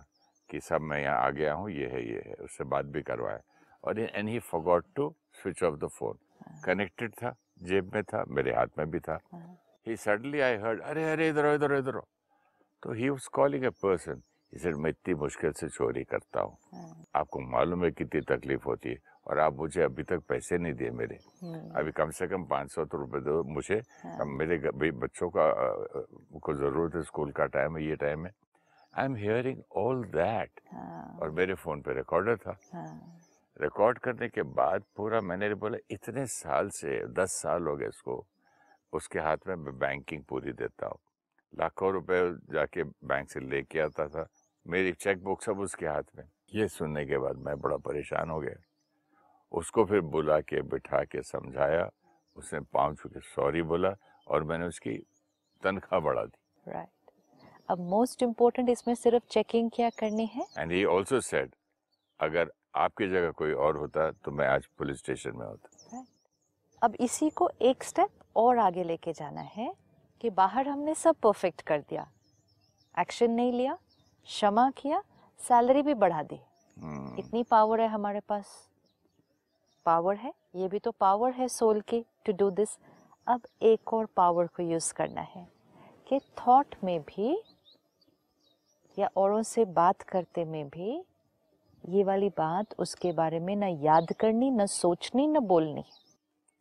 कि 0.51 0.61
सब 0.61 0.81
मैं 0.81 1.03
यहाँ 1.03 1.19
आ 1.19 1.31
गया 1.31 1.55
हूँ, 1.55 1.71
ये 1.71 1.87
है 1.87 2.09
ये 2.09 2.23
है। 2.27 2.35
उससे 2.35 2.65
बात 2.65 2.85
भी 2.85 3.03
करवाया। 3.03 3.41
और 3.85 3.99
and 4.01 4.29
he 4.29 4.39
forgot 4.39 4.85
to 4.97 5.15
switch 5.43 5.63
off 5.63 5.75
the 5.75 5.89
phone 5.89 6.19
connected 6.65 7.13
था 7.13 7.35
जेब 7.63 7.91
में 7.95 8.03
था 8.03 8.25
मेरे 8.29 8.55
हाथ 8.55 8.79
में 8.79 8.91
भी 8.91 9.01
था। 9.01 9.19
ही। 9.87 9.97
सडनली 9.97 10.41
आई 10.41 10.57
हर्ड 10.57 10.81
अरे 10.83 11.11
अरे 11.13 11.29
इधर 11.29 11.55
इधर 11.55 11.75
इधर 11.77 12.01
तो 12.83 12.93
he 12.93 13.09
was 13.09 13.27
calling 13.33 13.65
a 13.65 13.71
person 13.83 14.23
he 14.53 14.59
said 14.59 14.77
मैं 14.77 14.91
इतनी 14.91 15.15
मुश्किल 15.15 15.53
से 15.53 15.69
चोरी 15.69 16.05
करता 16.05 16.41
हूँ। 16.41 16.57
आपको 17.17 17.41
मालूम 17.41 17.85
है 17.85 17.91
कितनी 17.91 18.21
तकलीफ़ 18.29 18.65
होती 18.67 18.89
है 18.89 18.99
और 19.27 19.39
आप 19.39 19.55
मुझे 19.57 19.83
अभी 19.83 20.03
तक 20.03 20.23
पैसे 20.29 20.59
नहीं 20.59 20.73
दिए 20.75 20.91
मेरे। 20.91 21.19
अभी 21.79 21.93
कम 21.93 22.11
से 22.11 22.27
कम 22.29 22.45
पाँच 22.47 22.71
सौ 22.73 22.85
तो 22.85 22.99
रुपये 22.99 23.21
दो 23.21 23.43
मुझे। 23.45 23.79
अब 24.05 24.27
मेरे 24.39 24.91
बच्चों 24.93 25.31
का 25.37 25.51
को 26.41 26.55
ज़रूरत 26.55 26.95
है 26.95 27.03
स्कूल 27.03 27.31
का 27.33 27.47
टाइम 27.57 27.77
है 27.77 27.85
ये 27.85 27.97
टाइम 27.97 28.27
है। 28.27 28.33
I 28.95 29.05
am 29.05 29.17
hearing 29.17 29.63
all 29.77 30.05
that 30.15 30.61
हाँ। 30.73 31.19
और 31.23 31.31
मेरे 31.31 31.55
फ़ोन 31.55 31.81
पे 31.83 31.95
रिकॉर्डर 31.95 32.37
था। 32.37 32.57
हाँ। 32.73 33.21
रिकॉर्ड 33.61 33.99
करने 33.99 34.29
के 34.29 34.43
बाद 34.43 34.85
पूरा 34.97 35.21
मैंने 35.21 35.55
बोला 35.55 35.79
इतने 35.91 36.27
साल 36.27 36.69
से 36.71 37.07
दस 37.07 37.33
साल 37.43 37.67
हो 37.67 37.77
गए 37.77 37.89
इसको 37.89 38.25
उसके 38.93 39.19
हाथ 39.19 39.47
में 39.47 39.55
मैं 39.57 39.79
बैंकिंग 39.79 40.23
पूरी 40.25 40.53
देता 40.53 40.87
हूँ। 40.87 40.99
लाखों 41.53 41.93
रुपए 41.93 42.21
जाके 42.55 42.83
बैंक 42.83 43.31
से 43.31 43.41
लेके 43.41 43.81
आता 43.81 44.07
था। 44.09 44.27
मेरी 44.67 44.93
चेक 44.93 45.23
बुक 45.25 45.43
सब 45.43 45.61
उसके 45.61 45.87
हाथ 45.87 46.03
में। 46.17 46.25
ये 46.55 46.69
सुनने 46.69 47.05
के 47.07 47.19
बाद 47.19 47.37
मैं 47.37 47.57
बड़ा 47.61 47.77
परेशान 47.77 48.31
हो 48.31 48.39
गया। 48.41 48.55
उसको 49.53 49.85
फिर 49.85 50.01
बुला 50.01 50.41
के 50.41 50.63
बिठा 50.63 51.03
के 51.05 51.23
समझाया। 51.23 51.89
उसने 52.37 52.61
पाँव 52.73 52.95
छू 52.95 53.09
के 53.09 53.21
सॉरी 53.21 53.63
बोला 53.63 53.95
और 54.29 54.45
मैंने 54.45 54.67
उसकी 54.67 54.97
तनख्वाह 55.63 56.01
बढ़ा 56.01 56.25
दी। 56.25 56.73
राइट 56.73 56.89
अब 57.71 57.81
मोस्ट 57.91 58.23
इम्पोर्टेंट 58.23 58.69
इसमें 58.69 58.95
सिर्फ़ 58.95 59.25
चेकिंग 59.31 59.71
क्या 59.75 59.91
करनी 59.91 60.27
है? 60.27 60.47
एंड 60.59 60.73
ही 60.73 60.85
ऑल्सो 60.85 61.21
सेड 61.21 61.55
अगर 62.21 62.53
आपकी 62.75 63.07
जगह 63.09 63.31
कोई 63.31 63.53
और 63.53 63.77
होता 63.77 64.11
तो 64.25 64.31
मैं 64.31 64.47
आज 64.49 64.67
पुलिस 64.79 64.99
स्टेशन 64.99 65.37
में 65.37 65.47
होता। 65.47 66.05
अब 66.83 66.95
इसी 67.01 67.31
को 67.31 67.51
एक 67.63 67.85
स्टेप 67.85 68.11
और 68.37 68.59
आगे 68.59 68.85
लेके 68.85 69.13
जाना 69.13 69.41
है 69.41 69.73
कि 70.21 70.31
बाहर 70.31 70.69
हमने 70.69 70.95
सब 70.95 71.17
परफेक्ट 71.23 71.63
कर 71.63 71.81
दिया। 71.81 72.07
एक्शन 72.99 73.31
नहीं 73.31 73.53
लिया 73.53 73.79
क्षमा 74.27 74.71
किया 74.71 75.03
सैलरी 75.41 75.83
भी 75.83 75.95
बढ़ा 75.95 76.23
दी। 76.23 76.41
हम्म, 76.77 77.19
इतनी 77.19 77.43
पावर 77.43 77.81
है 77.81 77.89
हमारे 77.89 78.21
पास। 78.21 78.69
पावर 79.87 80.17
है 80.17 80.33
ये 80.57 80.69
भी 80.69 80.79
तो 80.79 80.91
पावर 80.91 81.33
है 81.33 81.49
सोल 81.49 81.81
की 81.81 82.05
टू 82.27 82.33
डू 82.33 82.51
दिस 82.51 82.79
अब 83.27 83.41
एक 83.63 83.93
और 83.95 84.07
पावर 84.07 84.47
को 84.47 84.63
यूज़ 84.63 84.93
करना 84.95 85.21
है 85.21 85.47
कि 86.09 86.21
थॉट 86.39 86.75
में 86.85 87.01
भी 87.01 87.37
या 88.97 89.09
औरों 89.17 89.43
से 89.43 89.65
बात 89.65 90.03
करते 90.03 90.45
में 90.45 90.69
भी 90.69 91.03
ये 91.89 92.05
वाली 92.05 92.29
बात 92.29 92.67
उसके 92.79 93.13
बारे 93.13 93.41
में 93.41 93.57
ना 93.57 93.67
याद 93.67 94.13
करनी 94.21 94.51
ना 94.51 94.67
सोचनी 94.67 95.27
ना 95.27 95.41
बोलनी। 95.41 95.85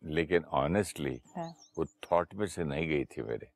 लेकिन 0.04 0.44
ऑनेस्टली 0.44 1.22
हाँ। 1.36 1.54
वो 1.78 1.86
थॉट 1.86 2.36
में 2.36 2.48
से 2.48 2.64
नहीं 2.64 2.88
गई 2.88 3.06
थी 3.06 3.22
मेरे। 3.22 3.48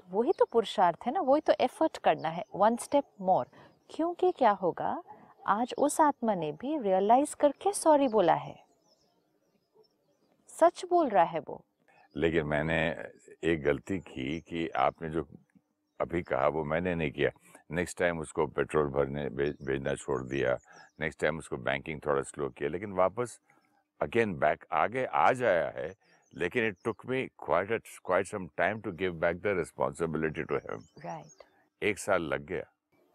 तो 0.00 0.18
वही 0.18 0.32
तो 0.32 0.44
पुरुषार्थ 0.44 0.98
है 1.06 1.12
ना 1.12 1.20
वही 1.20 1.40
तो 1.40 1.52
एफर्ट 1.60 1.98
करना 1.98 2.28
है 2.28 2.44
वन 2.54 2.76
स्टेप 2.76 3.04
मोर 3.20 3.46
क्योंकि 3.90 4.32
क्या 4.32 4.50
होगा 4.50 5.02
आज 5.46 5.74
उस 5.78 6.00
आत्मा 6.00 6.34
ने 6.34 6.52
भी 6.52 6.78
रियलाइज़ 6.78 7.36
करके 7.36 7.72
सॉरी 7.72 8.08
बोला 8.08 8.34
है। 8.34 8.64
सच 10.48 10.84
बोल 10.90 11.08
रहा 11.08 11.24
है 11.24 11.40
वो। 11.40 11.64
लेकिन 12.16 12.46
मैंने 12.46 12.96
एक 13.44 13.62
गलती 13.62 13.98
की 13.98 14.40
कि 14.40 14.68
आपने 14.68 15.10
जो 15.10 15.26
अभी 16.00 16.22
कहा 16.22 16.48
वो 16.48 16.64
मैंने 16.64 16.94
नहीं 16.94 17.10
किया। 17.10 17.30
नेक्स्ट 17.70 17.98
टाइम 17.98 18.18
उसको 18.18 18.46
पेट्रोल 18.46 18.86
भरने 18.88 19.28
भे- 19.28 19.62
भेजना 19.62 19.94
छोड़ 19.94 20.22
दिया। 20.22 20.58
नेक्स्ट 21.00 21.20
टाइम 21.20 21.38
उसको 21.38 21.56
बैंकिंग 21.56 22.00
थोड़ा 22.06 22.22
स्लो 22.22 22.48
किया 22.48 22.68
लेकिन 22.68 22.92
वापस 22.92 23.40
अगेन 24.02 24.38
बैक 24.38 24.64
आगे 24.72 25.04
आ 25.04 25.32
जाया 25.32 25.68
है 25.68 25.94
लेकिन 26.34 26.66
it 26.66 26.76
took 26.84 27.06
me 27.06 27.26
quite 27.26 27.82
quite 28.04 28.26
some 28.26 28.46
time 28.56 28.80
to 28.80 28.92
give 28.92 29.12
back 29.12 29.36
the 29.36 29.46
responsibility 29.46 30.42
to 30.42 30.56
him 30.56 30.80
right 31.04 31.44
एक 31.82 31.98
साल 31.98 32.22
लग 32.22 32.44
गया। 32.46 32.64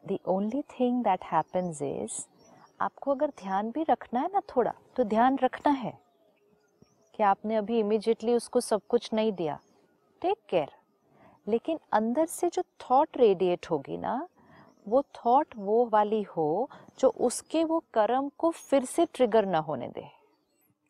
The 0.08 0.18
only 0.26 0.62
thing 0.62 1.04
that 1.04 1.24
happens 1.24 1.82
is 1.82 2.26
आपको 2.82 3.12
अगर 3.12 3.30
ध्यान 3.30 3.72
भी 3.72 3.86
रखना 3.90 4.20
है 4.20 4.28
ना 4.28 4.42
थोड़ा 4.56 4.74
तो 4.96 5.04
ध्यान 5.04 5.38
रखना 5.44 5.72
है 5.72 5.98
कि 7.16 7.24
आपने 7.24 7.56
अभी 7.56 7.80
इमिजिएटली 7.80 8.34
उसको 8.34 8.62
सब 8.62 8.82
कुछ 8.90 9.10
नहीं 9.14 9.32
दिया। 9.34 9.60
टेक 10.22 10.38
केयर 10.50 10.72
लेकिन 11.48 11.80
अंदर 11.94 12.26
से 12.26 12.50
जो 12.50 12.62
थॉट 12.62 13.18
रेडिएट 13.18 13.66
होगी 13.70 13.98
ना 13.98 14.28
वो 14.88 15.02
थॉट 15.02 15.48
वो 15.58 15.86
वाली 15.86 16.22
हो 16.24 16.70
जो 17.00 17.10
उसके 17.10 17.64
वो 17.64 17.84
कर्म 17.94 18.30
को 18.38 18.50
फिर 18.52 18.86
से 18.86 19.06
ट्रिगर 19.06 19.46
ना 19.46 19.60
होने 19.60 19.88
दे। 19.88 20.08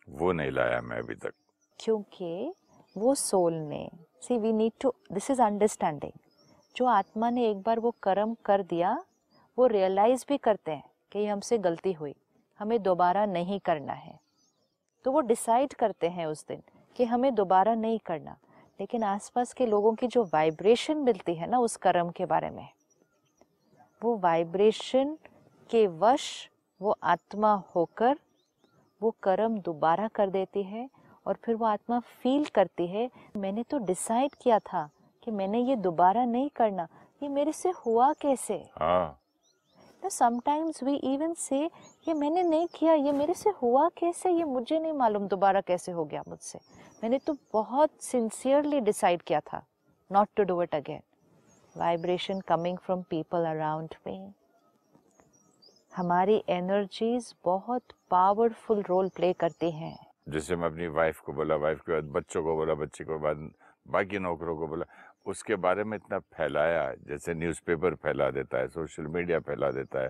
वो 0.09 0.31
नहीं 0.31 0.51
लाया 0.51 0.81
मैं 0.81 0.97
अभी 0.97 1.15
तक। 1.15 1.33
क्योंकि 1.79 2.53
वो 2.97 3.15
सोल 3.15 3.53
ने 3.53 3.89
see 4.21 4.37
we 4.37 4.53
need 4.53 4.73
to 4.81 4.93
this 5.11 5.31
is 5.31 5.41
understanding 5.41 6.11
जो 6.75 6.85
आत्मा 6.85 7.29
ने 7.29 7.49
एक 7.49 7.61
बार 7.61 7.79
वो 7.79 7.95
कर्म 8.03 8.35
कर 8.45 8.63
दिया 8.63 9.03
वो 9.57 9.67
रियलाइज़ 9.67 10.25
भी 10.29 10.37
करते 10.37 10.71
हैं 10.71 10.83
कि 11.11 11.19
ये 11.19 11.27
हमसे 11.27 11.57
गलती 11.57 11.93
हुई 11.93 12.15
हमें 12.59 12.81
दोबारा 12.83 13.25
नहीं 13.25 13.59
करना 13.59 13.93
है। 13.93 14.19
तो 15.05 15.11
वो 15.11 15.21
डिसाइड 15.21 15.73
करते 15.73 16.07
हैं 16.07 16.25
उस 16.25 16.45
दिन 16.47 16.63
कि 16.95 17.05
हमें 17.05 17.35
दोबारा 17.35 17.75
नहीं 17.75 17.99
करना। 17.99 18.37
लेकिन 18.79 19.03
आसपास 19.03 19.53
के 19.53 19.65
लोगों 19.65 19.93
की 19.93 20.07
जो 20.07 20.23
वाइब्रेशन 20.23 20.97
मिलती 20.97 21.35
है 21.35 21.47
ना 21.47 21.59
उस 21.59 21.75
कर्म 21.75 22.09
के 22.09 22.25
बारे 22.25 22.49
में 22.49 22.67
वो 24.03 24.15
वाइब्रेशन 24.17 25.17
के 25.69 25.85
वश 25.99 26.23
वो 26.81 26.95
आत्मा 27.03 27.53
होकर 27.75 28.17
वो 29.01 29.13
कर्म 29.23 29.57
दोबारा 29.59 30.07
कर 30.07 30.29
देती 30.29 30.63
है 30.63 30.89
और 31.25 31.37
फिर 31.43 31.55
वो 31.55 31.65
आत्मा 31.65 31.99
फील 31.99 32.45
करती 32.45 32.87
है। 32.87 33.09
मैंने 33.37 33.63
तो 33.63 33.77
डिसाइड 33.85 34.35
किया 34.41 34.59
था 34.59 34.89
कि 35.23 35.31
मैंने 35.31 35.59
ये 35.59 35.75
दोबारा 35.75 36.25
नहीं 36.25 36.49
करना। 36.55 36.87
ये 37.23 37.29
मेरे 37.29 37.51
से 37.53 37.69
हुआ 37.85 38.11
कैसे? 38.21 38.63
समटाइम्स 40.03 40.83
वी 40.83 40.95
इवन 41.13 41.33
से 41.33 41.63
ये 42.07 42.13
मैंने 42.13 42.43
नहीं 42.43 42.67
किया 42.75 42.93
ये 42.93 43.11
मेरे 43.11 43.33
से 43.33 43.49
हुआ 43.61 43.87
कैसे? 43.97 44.29
ये 44.29 44.43
मुझे 44.43 44.79
नहीं 44.79 44.93
मालूम 44.93 45.27
दोबारा 45.27 45.61
कैसे 45.61 45.91
हो 45.91 46.05
गया 46.05 46.23
मुझसे। 46.27 46.59
मैंने 47.03 47.17
तो 47.17 47.35
बहुत 47.53 47.89
सिंसियरली 48.01 48.79
डिसाइड 48.81 49.21
किया 49.21 49.39
था 49.39 49.65
not 50.09 50.29
to 50.35 50.43
do 50.43 50.61
it 50.63 50.75
again 50.75 51.01
vibration 51.75 52.39
coming 52.47 52.77
from 52.77 53.01
people 53.09 53.45
around 53.45 53.95
me 54.07 54.17
हमारी 55.93 56.41
एनर्जीज 56.49 57.33
बहुत 57.45 57.93
पावरफुल 58.11 58.81
रोल 58.81 59.09
प्ले 59.15 59.31
करती 59.33 59.71
हैं। 59.71 59.95
जैसे 60.29 60.55
मैं 60.55 60.67
अपनी 60.67 60.87
वाइफ 60.89 61.19
को 61.19 61.33
बोला 61.33 61.55
वाइफ 61.55 61.81
के 61.81 61.93
बाद 61.93 62.11
बच्चों 62.13 62.43
को 62.43 62.55
बोला 62.55 62.73
बच्चे 62.75 63.03
को 63.03 63.19
बाद 63.19 63.49
बाकी 63.85 64.19
नौकरों 64.19 64.55
को 64.57 64.67
बोला 64.67 64.85
उसके 65.25 65.55
बारे 65.55 65.83
में 65.83 65.97
इतना 65.97 66.19
फैलाया 66.37 66.83
जैसे 67.07 67.33
न्यूज़पेपर 67.33 67.95
फैला 67.95 68.29
देता 68.31 68.57
है 68.57 68.67
सोशल 68.67 69.07
मीडिया 69.07 69.39
फैला 69.39 69.69
देता 69.71 70.03
है 70.03 70.09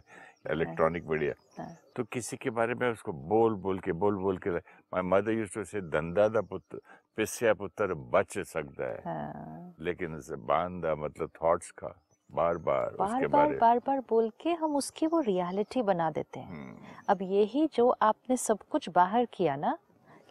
इलेक्ट्रॉनिक 0.51 1.05
मीडिया 1.07 1.33
हाँ। 1.57 1.67
तो 1.95 2.03
किसी 2.03 2.37
के 2.37 2.49
बारे 2.49 2.73
में 2.75 2.89
उसको 2.91 3.11
बोल 3.29 3.55
बोल 3.65 3.79
के 3.79 3.91
बोल 4.03 4.15
बोल 4.17 4.37
के 4.37 4.57
माय 4.93 5.01
मदर 5.01 5.31
यूज्ड 5.31 5.53
टू 5.53 5.63
से 5.63 5.81
धंधा 5.81 6.27
दा 6.27 6.41
पुत्र 6.41 6.79
पिस्या 7.17 7.53
पुत्र 7.53 7.93
बच 8.13 8.37
सकता 8.39 8.85
है। 8.85 9.01
हाँ। 9.05 9.75
लेकिन 9.79 10.15
उसे 10.15 10.35
बांधा 10.35 10.95
मतलब 10.95 11.29
थॉट्स 11.41 11.71
का 11.71 11.87
बार 12.29 12.57
बार 12.57 12.95
बार 12.99 13.07
उसके 13.07 13.27
बार 13.27 13.45
बारे। 13.45 13.57
बार 13.57 13.79
बार 13.79 13.99
बोल 14.09 14.29
के 14.41 14.51
हम 14.53 14.75
उसकी 14.75 15.07
वो 15.07 15.19
रियलिटी 15.21 15.81
बना 15.81 16.09
देते 16.11 16.39
हैं। 16.39 16.49
हम्म, 16.49 16.77
अब 17.09 17.21
यही 17.21 17.67
जो 17.73 17.87
आपने 18.01 18.37
सब 18.37 18.59
कुछ 18.69 18.89
बाहर 18.89 19.25
किया 19.33 19.55
ना 19.55 19.77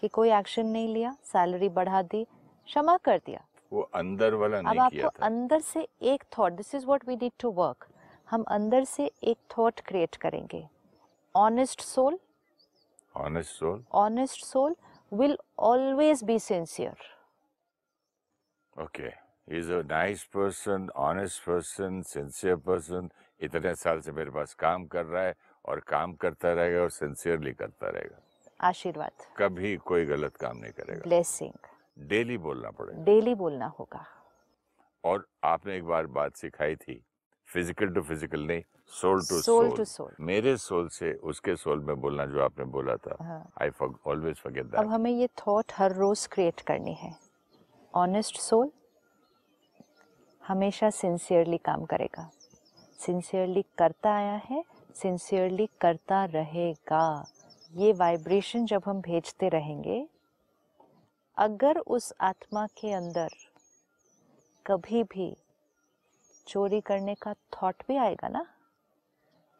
कि 0.00 0.08
कोई 0.08 0.30
एक्शन 0.32 0.66
नहीं 0.66 0.94
लिया 0.94 1.16
सैलरी 1.24 1.68
बढ़ा 1.68 2.02
दी 2.02 2.24
क्षमा 2.24 2.96
कर 2.96 3.18
दिया। 3.18 3.44
वो 3.72 3.82
अंदर 3.94 4.34
वाला 4.34 4.58
अब 4.58 4.64
नहीं 4.66 4.88
किया 4.90 5.06
आपको 5.06 5.24
अंदर 5.24 5.60
से 5.60 5.86
एक 6.02 6.24
thought 6.38 6.52
this 6.52 6.74
is 6.74 6.86
what 6.86 7.08
we 7.08 7.16
need 7.16 7.32
to 7.40 7.50
work 7.50 7.86
हम 8.30 8.42
अंदर 8.48 8.84
से 8.84 9.10
एक 9.22 9.38
थॉट 9.58 9.80
क्रिएट 9.80 10.16
करेंगे। 10.16 10.66
Honest 11.34 11.80
soul 11.80 12.18
honest 13.16 13.50
soul 13.50 13.84
honest 13.92 14.44
soul 14.44 14.76
will 15.12 15.36
always 15.58 16.24
be 16.24 16.38
sincere 16.38 16.96
okay 18.82 19.10
is 19.58 19.72
a 19.72 19.82
nice 19.82 20.24
person 20.24 20.88
honest 20.96 21.42
person 21.44 22.02
sincere 22.02 22.56
person 22.56 23.08
इतने 23.40 23.74
साल 23.74 24.00
से 24.00 24.12
मेरे 24.12 24.30
पास 24.30 24.54
काम 24.54 24.86
कर 24.86 25.04
रहा 25.06 25.22
है 25.22 25.34
और 25.64 25.80
काम 25.80 26.14
करता 26.14 26.52
रहेगा 26.52 26.80
और 26.80 26.90
सिंसियरली 26.90 27.52
करता 27.52 27.88
रहेगा। 27.88 28.20
आशीर्वाद। 28.60 29.12
कभी 29.36 29.76
कोई 29.76 30.04
गलत 30.06 30.36
काम 30.36 30.56
नहीं 30.56 30.72
करेगा। 30.72 31.00
ब्लेसिंग 31.00 31.52
डेली 32.08 32.38
बोलना 32.38 32.70
पड़ेगा। 32.70 33.02
डेली 33.04 33.34
बोलना 33.34 33.66
होगा। 33.78 34.04
और 35.04 35.26
आपने 35.44 35.76
एक 35.76 35.84
बार 35.84 36.06
बात 36.06 36.36
सिखाई 36.36 36.76
थी 36.76 37.04
फ़िज़िकल 37.52 37.88
टू 37.94 38.02
फ़िज़िकल 38.02 38.46
नहीं 38.46 38.62
soul 38.92 39.20
to 39.20 39.40
soul 39.40 39.70
to 39.76 39.84
soul. 39.84 40.12
मेरे 40.20 40.56
सोल 40.58 40.88
से 40.88 41.12
उसके 41.24 41.56
सोल 41.56 41.80
में 41.80 42.00
बोलना 42.00 42.26
जो 42.26 42.42
आपने 42.42 42.64
बोला 42.74 42.96
था। 42.96 43.16
आई 43.62 43.70
ऑलवेज 44.06 44.36
फॉरगेट 44.36 44.74
अब 44.74 44.88
हमें 44.88 45.10
ये 45.10 45.26
थॉट 45.38 45.72
हर 45.76 45.94
रोज 45.94 46.26
क्रिएट 46.32 46.60
करनी 46.66 46.94
है। 46.94 47.14
ऑनेस्ट 47.94 48.38
सोल 48.40 48.70
हमेशा 50.42 50.90
सिंसियरली 50.90 51.58
काम 51.60 51.84
करेगा। 51.84 52.30
सिंसियरली 52.98 53.64
करता 53.78 54.14
आया 54.14 54.40
है 54.44 54.62
सिंसियरली 54.96 55.68
करता 55.80 56.24
रहेगा। 56.24 57.04
ये 57.72 57.92
वाइब्रेशन 57.94 58.66
जब 58.66 58.82
हम 58.86 59.00
भेजते 59.00 59.48
रहेंगे 59.48 60.06
अगर 61.36 61.78
उस 61.78 62.12
आत्मा 62.22 62.66
के 62.78 62.92
अंदर 62.92 63.28
कभी 64.66 65.02
भी 65.04 65.34
चोरी 66.46 66.80
करने 66.80 67.14
का 67.14 67.32
थॉट 67.32 67.82
भी 67.88 67.96
आएगा 67.96 68.28
ना? 68.28 68.46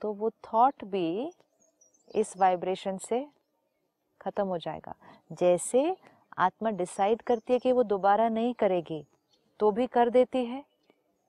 तो 0.03 0.13
वो 0.13 0.31
थॉट 0.31 0.85
भी 0.85 1.31
इस 2.15 2.37
वाइब्रेशन 2.37 2.99
से 2.99 3.27
खत्म 4.21 4.47
हो 4.47 4.59
जाएगा। 4.59 4.95
जैसे 5.33 5.97
आत्मा 6.39 6.71
डिसाइड 6.71 7.23
करती 7.23 7.53
है 7.53 7.59
कि 7.59 7.73
वो 7.73 7.83
दोबारा 7.83 8.29
नहीं 8.29 8.55
करेगी 8.55 9.05
तो 9.61 9.71
भी 9.71 9.87
कर 9.87 10.11
देती 10.11 10.45
है 10.45 10.65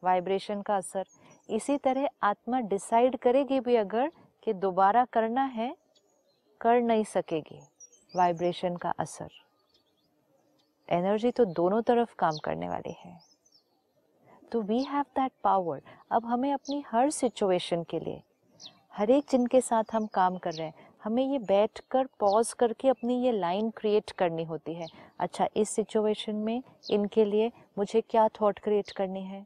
वाइब्रेशन 0.03 0.61
का 0.61 0.75
असर। 0.77 1.03
इसी 1.49 1.77
तरह 1.77 2.07
आत्मा 2.23 2.59
डिसाइड 2.59 3.17
करेगी 3.17 3.59
भी 3.59 3.75
अगर 3.75 4.11
कि 4.43 4.53
दोबारा 4.53 5.05
करना 5.05 5.43
है, 5.43 5.75
कर 6.61 6.81
नहीं 6.81 7.03
सकेगी 7.03 7.59
वाइब्रेशन 8.13 8.75
का 8.75 8.89
असर। 8.89 9.29
एनर्जी 10.89 11.31
तो 11.31 11.45
दोनों 11.45 11.81
तरफ़ 11.81 12.15
काम 12.15 12.37
करने 12.37 12.69
वाली 12.69 12.95
है। 12.99 13.17
तो 14.53 14.61
वी 14.61 14.83
हैव 14.83 15.03
दैट 15.15 15.31
पावर 15.43 15.81
अब 16.11 16.25
हमें 16.25 16.51
अपनी 16.53 16.83
हर 16.87 17.09
सिचुएशन 17.09 17.83
के 17.83 17.99
लिए 17.99 18.21
हर 18.93 19.09
एक 19.09 19.25
जिनके 19.29 19.61
साथ 19.61 19.83
हम 19.93 20.05
काम 20.05 20.37
कर 20.37 20.53
रहे 20.53 20.67
हैं 20.67 20.73
हमें 21.03 21.23
ये 21.23 21.39
बैठ 21.39 21.79
कर 21.91 22.07
पॉज 22.19 22.51
करके 22.53 22.87
अपनी 22.87 23.15
ये 23.23 23.31
लाइन 23.31 23.69
क्रिएट 23.69 24.11
करनी 24.11 24.43
होती 24.43 24.73
है। 24.73 24.87
अच्छा 25.19 25.47
इस 25.55 25.69
सिचुएशन 25.69 26.35
में 26.35 26.63
इनके 26.89 27.25
लिए 27.25 27.51
मुझे 27.77 28.01
क्या 28.01 28.27
थॉट 28.27 28.59
क्रिएट 28.59 28.91
करनी 28.91 29.23
है? 29.23 29.45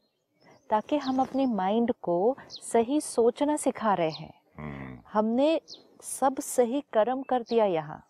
ताकि 0.69 0.97
हम 0.97 1.21
अपने 1.21 1.45
माइंड 1.45 1.93
को 2.01 2.37
सही 2.49 3.01
सोचना 3.01 3.55
सिखा 3.55 3.93
रहे 3.93 4.09
हैं। 4.09 4.33
हम्म, 4.57 4.99
हमने 5.13 5.61
सब 6.01 6.39
सही 6.39 6.83
कर्म 6.93 7.21
कर 7.21 7.41
दिया 7.41 7.65
यहाँ। 7.65 8.03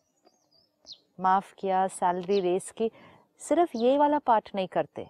माफ़ 1.19 1.53
किया 1.59 1.87
सैलरी 1.87 2.39
रेस 2.39 2.71
की 2.71 2.91
सिर्फ़ 3.39 3.77
ये 3.77 3.97
वाला 3.97 4.19
पार्ट 4.19 4.49
नहीं 4.55 4.67
करते। 4.67 5.07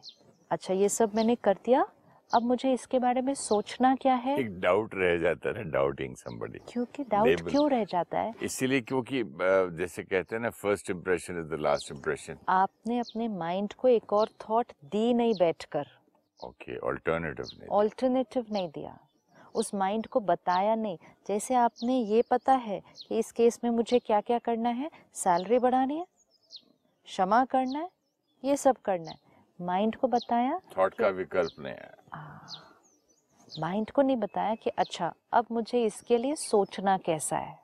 अच्छा 0.51 0.73
ये 0.73 0.89
सब 0.89 1.15
मैंने 1.15 1.35
कर 1.35 1.57
दिया। 1.65 1.85
अब 2.31 2.43
मुझे 2.43 2.71
इसके 2.73 2.99
बारे 2.99 3.21
में 3.21 3.33
सोचना 3.33 3.93
क्या 3.95 4.13
है? 4.15 4.37
एक 4.39 4.59
डाउट 4.59 4.95
रह 4.95 5.17
जाता 5.17 5.57
है 5.57 5.63
डाउटिंग 5.71 6.15
समबडी 6.15 6.59
क्योंकि 6.69 7.03
डाउट 7.03 7.49
क्यों 7.49 7.69
रह 7.71 7.83
जाता 7.83 8.19
है? 8.19 8.33
इसीलिए 8.43 8.81
क्योंकि 8.81 9.23
जैसे 9.77 10.03
कहते 10.03 10.35
हैं 10.35 10.41
ना 10.43 10.49
first 10.51 10.89
impression 10.89 11.39
is 11.39 11.47
the 11.47 11.59
last 11.61 11.91
impression 11.91 12.37
आपने 12.49 12.99
अपने 12.99 13.27
माइंड 13.27 13.73
को 13.73 13.87
एक 13.87 14.13
और 14.13 14.29
थॉट 14.41 14.71
दी 14.85 15.13
नहीं 15.13 15.33
बैठकर। 15.39 15.87
ओके 16.39 16.77
ऑल्टरनेटिव 16.77 17.45
नहीं 17.59 17.69
ऑल्टरनेटिव 17.69 18.45
नहीं 18.51 18.67
दिया। 18.69 18.97
उस 19.55 19.73
माइंड 19.75 20.07
को 20.07 20.19
बताया 20.19 20.75
नहीं। 20.75 20.97
जैसे 21.27 21.55
आपने 21.55 21.99
ये 21.99 22.21
पता 22.31 22.53
है 22.53 22.81
कि 23.07 23.19
इस 23.19 23.31
केस 23.31 23.59
में 23.63 23.69
मुझे 23.71 23.99
क्या 23.99 24.19
क्या 24.21 24.39
करना 24.39 24.69
है? 24.69 24.89
सैलरी 25.13 25.59
बढ़ानी 25.59 25.97
है 25.97 26.05
क्षमा 27.07 27.43
करना 27.45 27.79
है 27.79 27.89
ये 28.43 28.57
सब 28.57 28.77
करना 28.85 29.11
है। 29.11 29.26
माइंड 29.59 29.95
को 29.95 30.07
बताया 30.07 30.59
थॉट 30.77 30.93
का 30.93 31.07
विकल्प 31.09 31.59
नहीं 31.59 31.73
है। 31.73 31.95
माइंड 33.51 33.91
को 33.91 34.01
नहीं 34.01 34.17
बताया 34.17 34.55
कि 34.55 34.69
अच्छा 34.69 35.13
अब 35.33 35.45
मुझे 35.51 35.83
इसके 35.85 36.17
लिए 36.17 36.35
सोचना 36.35 36.97
कैसा 36.97 37.37
है? 37.37 37.57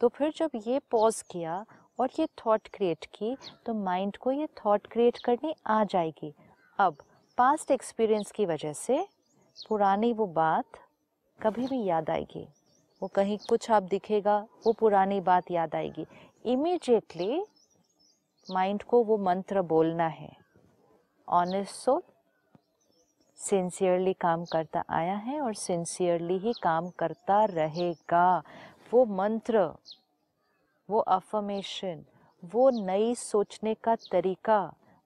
तो 0.00 0.08
फिर 0.08 0.32
जब 0.36 0.50
ये 0.66 0.80
पॉज 0.90 1.22
किया 1.22 1.64
और 1.98 2.10
ये 2.18 2.26
थॉट 2.38 2.68
क्रिएट 2.68 3.04
की 3.14 3.36
तो 3.66 3.74
माइंड 3.74 4.16
को 4.16 4.32
ये 4.32 4.46
थॉट 4.58 4.86
क्रिएट 4.86 5.18
करनी 5.24 5.54
आ 5.66 5.82
जाएगी। 5.84 6.32
अब 6.78 6.96
पास्ट 7.38 7.70
एक्सपीरियंस 7.70 8.30
की 8.30 8.46
वजह 8.46 8.72
से 8.72 9.04
पुरानी 9.56 10.12
वो 10.12 10.26
बात 10.26 10.78
कभी 11.40 11.66
भी 11.66 11.82
याद 11.84 12.10
आएगी। 12.10 12.46
वो 13.02 13.08
कहीं 13.08 13.38
कुछ 13.48 13.70
आप 13.70 13.82
दिखेगा 13.82 14.36
वो 14.66 14.72
पुरानी 14.72 15.20
बात 15.22 15.50
याद 15.50 15.74
आएगी। 15.74 16.06
इमीडिएटली 16.44 17.42
माइंड 18.46 18.82
को 18.82 19.02
वो 19.04 19.18
मंत्र 19.20 19.62
बोलना 19.62 20.06
है। 20.08 20.41
ऑनेस्ट 21.28 21.74
सोल 21.74 22.00
सिंसियरली 23.38 24.12
काम 24.20 24.44
करता 24.44 24.84
आया 24.90 25.14
है 25.16 25.40
और 25.40 25.54
सिंसियरली 25.54 26.38
ही 26.38 26.52
काम 26.62 26.88
करता 26.98 27.44
रहेगा। 27.44 28.42
वो 28.92 29.04
मंत्र, 29.06 29.66
वो 30.88 30.98
अफर्मेशन 30.98 32.04
वो 32.42 32.68
नई 32.76 33.14
सोचने 33.14 33.74
का 33.74 33.94
तरीका, 34.12 34.60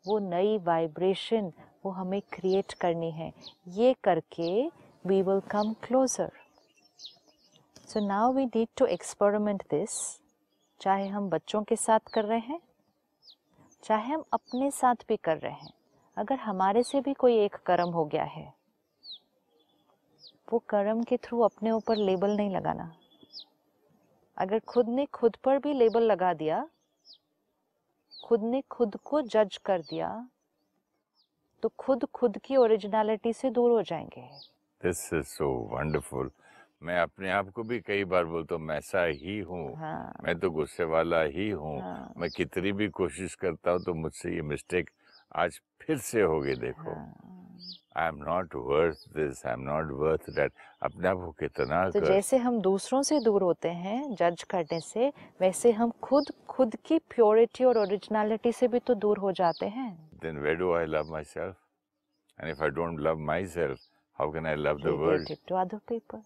वो 0.05 0.19
नई 0.21 0.59
वाइब्रेशन 0.59 1.53
वो 1.85 1.91
हमें 1.93 2.21
क्रिएट 2.33 2.73
करनी 2.73 3.11
है। 3.11 3.33
ये 3.69 3.95
करके 4.05 4.67
we 5.05 5.21
will 5.23 5.41
come 5.51 5.73
closer 5.83 6.31
so 7.89 8.07
now 8.07 8.33
we 8.33 8.45
need 8.47 8.69
to 8.79 8.87
experiment 8.89 9.63
this 9.71 9.99
चाहे 10.81 11.07
हम 11.09 11.29
बच्चों 11.31 11.63
के 11.63 11.77
साथ 11.77 12.13
कर 12.15 12.25
रहे 12.25 12.39
हैं, 12.39 12.61
चाहे 13.83 14.13
हम 14.13 14.25
अपने 14.33 14.71
साथ 14.71 15.05
भी 15.09 15.17
कर 15.17 15.39
रहे 15.39 15.53
हैं। 15.53 15.73
अगर 16.17 16.39
हमारे 16.39 16.83
से 16.83 17.01
भी 17.01 17.13
कोई 17.15 17.37
एक 17.39 17.57
कर्म 17.67 17.91
हो 17.91 18.05
गया 18.05 18.25
है 18.25 18.53
वो 20.53 20.59
कर्म 20.69 21.03
के 21.03 21.17
थ्रू 21.17 21.41
अपने 21.41 21.71
ऊपर 21.71 21.97
लेबल 21.97 22.37
नहीं 22.37 22.51
लगाना। 22.51 22.93
अगर 24.37 24.59
खुद 24.59 24.89
ने 24.89 25.07
खुद 25.07 25.37
पर 25.45 25.59
भी 25.59 25.73
लेबल 25.73 26.03
लगा 26.03 26.33
दिया 26.35 26.67
खुद 28.25 28.43
ने 28.43 28.63
खुद 28.71 28.97
को 29.05 29.21
जज 29.23 29.57
कर 29.57 29.81
दिया 29.81 30.09
तो 31.63 31.69
खुद 31.79 32.05
खुद 32.15 32.39
की 32.39 32.57
ओरिजिनलिटी 32.57 33.33
से 33.33 33.51
दूर 33.51 33.71
हो 33.71 33.83
जाएँगे। 33.83 34.29
दिस 34.81 35.13
इज़ 35.15 35.27
सो 35.27 35.49
वंडरफुल 35.73 36.31
मैं 36.83 36.99
अपने 37.01 37.31
आप 37.31 37.49
को 37.51 37.63
भी 37.63 37.81
कई 37.81 38.05
बार 38.05 38.25
बोलता 38.25 38.55
हूँ 38.55 38.63
मैं 38.63 38.77
ऐसा 38.79 39.05
ही 39.05 39.39
हूँ 39.41 39.77
हाँ। 39.77 40.13
मैं 40.25 40.39
तो 40.39 40.51
गुस्से 40.51 40.85
वाला 40.85 41.23
ही 41.23 41.49
हूँ 41.51 41.81
हाँ। 41.81 42.13
मैं 42.17 42.31
कितनी 42.37 42.73
भी 42.73 42.89
कोशिश 42.89 43.35
करता 43.35 43.71
हूँ 43.71 43.83
तो 43.85 43.95
मुझसे 43.95 44.35
ये 44.35 44.43
मिस्टेक 44.43 44.91
आज 45.37 45.61
फिर 45.83 45.99
से 45.99 46.21
हो 46.23 46.41
गई 46.41 46.55
देखो। 46.55 46.91
I 47.97 48.09
am 48.09 48.17
not 48.17 48.55
worth 48.55 49.09
this 49.17 49.47
I 49.47 49.53
am 49.53 49.61
not 49.61 49.91
worth 49.93 50.31
that 50.31 50.53
अपने 50.83 51.09
आप 51.09 51.17
को 51.17 51.31
कितना 51.31 51.91
तो 51.91 52.01
कर 52.01 52.07
जैसे 52.07 52.37
हम 52.37 52.61
दूसरों 52.61 53.03
से 53.03 53.21
दूर 53.21 53.43
होते 53.43 53.69
हैं 53.69 54.15
जज 54.15 54.43
करने 54.43 54.81
से 54.81 55.13
वैसे 55.41 55.73
हम 55.73 55.91
खुद 56.03 56.33
खुद 56.49 56.77
की 56.87 56.99
प्योरिटी 56.99 57.65
और 57.65 57.79
ओरिजिनलिटी 57.79 58.53
से 58.53 58.69
भी 58.69 58.79
तो 58.79 58.95
दूर 58.95 59.19
हो 59.19 59.33
जाते 59.33 59.67
हैं 59.67 60.11
then 60.25 60.39
where 60.43 60.59
do 60.61 60.73
I 60.73 60.85
love 60.85 61.09
myself? 61.09 61.55
And 62.39 62.51
if 62.51 62.61
I 62.61 62.69
don't 62.71 63.03
love 63.07 63.21
myself, 63.31 63.85
how 64.19 64.31
can 64.31 64.47
I 64.47 64.55
love 64.55 64.81
the 64.83 64.95
world? 64.95 65.21
related 65.21 65.39
to 65.49 65.59
other 65.65 65.81
people. 65.93 66.21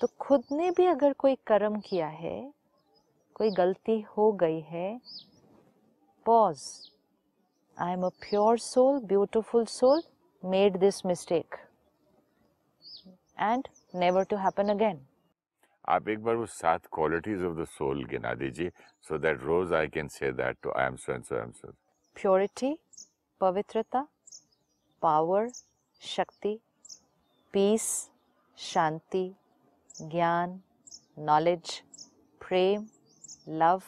तो 0.00 0.06
खुद 0.20 0.44
ने 0.52 0.70
भी 0.70 0.86
अगर 0.86 1.12
कोई 1.12 1.34
कर्म 1.46 1.80
किया 1.80 2.06
है 2.06 2.52
कोई 3.34 3.50
गलती 3.50 4.00
हो 4.16 4.32
गई 4.32 4.60
है 4.60 5.00
pause 6.26 6.62
I 7.82 7.92
am 7.92 8.02
a 8.06 8.08
pure 8.20 8.58
soul 8.58 8.98
beautiful 9.06 9.64
soul 9.68 10.02
made 10.42 10.76
this 10.78 11.04
mistake 11.06 11.54
and 13.38 13.68
never 13.94 14.24
to 14.30 14.36
happen 14.38 14.68
again 14.68 15.00
आप 15.88 16.08
एक 16.08 16.22
बार 16.24 16.34
वो 16.36 16.46
सात 16.48 16.86
क्वालिटीज 16.94 17.42
ऑफ़ 17.44 17.56
द 17.60 17.64
सोल 17.68 18.04
गिना 18.10 18.34
दीजिए 18.42 18.72
so 19.08 19.18
that 19.18 19.42
rose 19.42 19.72
I 19.74 19.88
can 19.96 20.08
say 20.08 20.32
that 20.32 20.56
to 20.62 20.72
I 20.72 20.86
am 20.86 20.96
so 20.96 21.12
and 21.12 21.24
so 21.24 21.34
I 21.34 21.42
am 21.42 21.50
so 21.52 21.72
purity 22.16 22.76
पवित्रता 23.40 24.06
power 25.02 25.48
शक्ति 26.00 26.58
peace 27.54 27.86
शांति 28.58 29.28
ज्ञान 29.90 30.60
नॉलेज 31.26 31.80
प्रेम 32.40 32.86
लव 33.60 33.82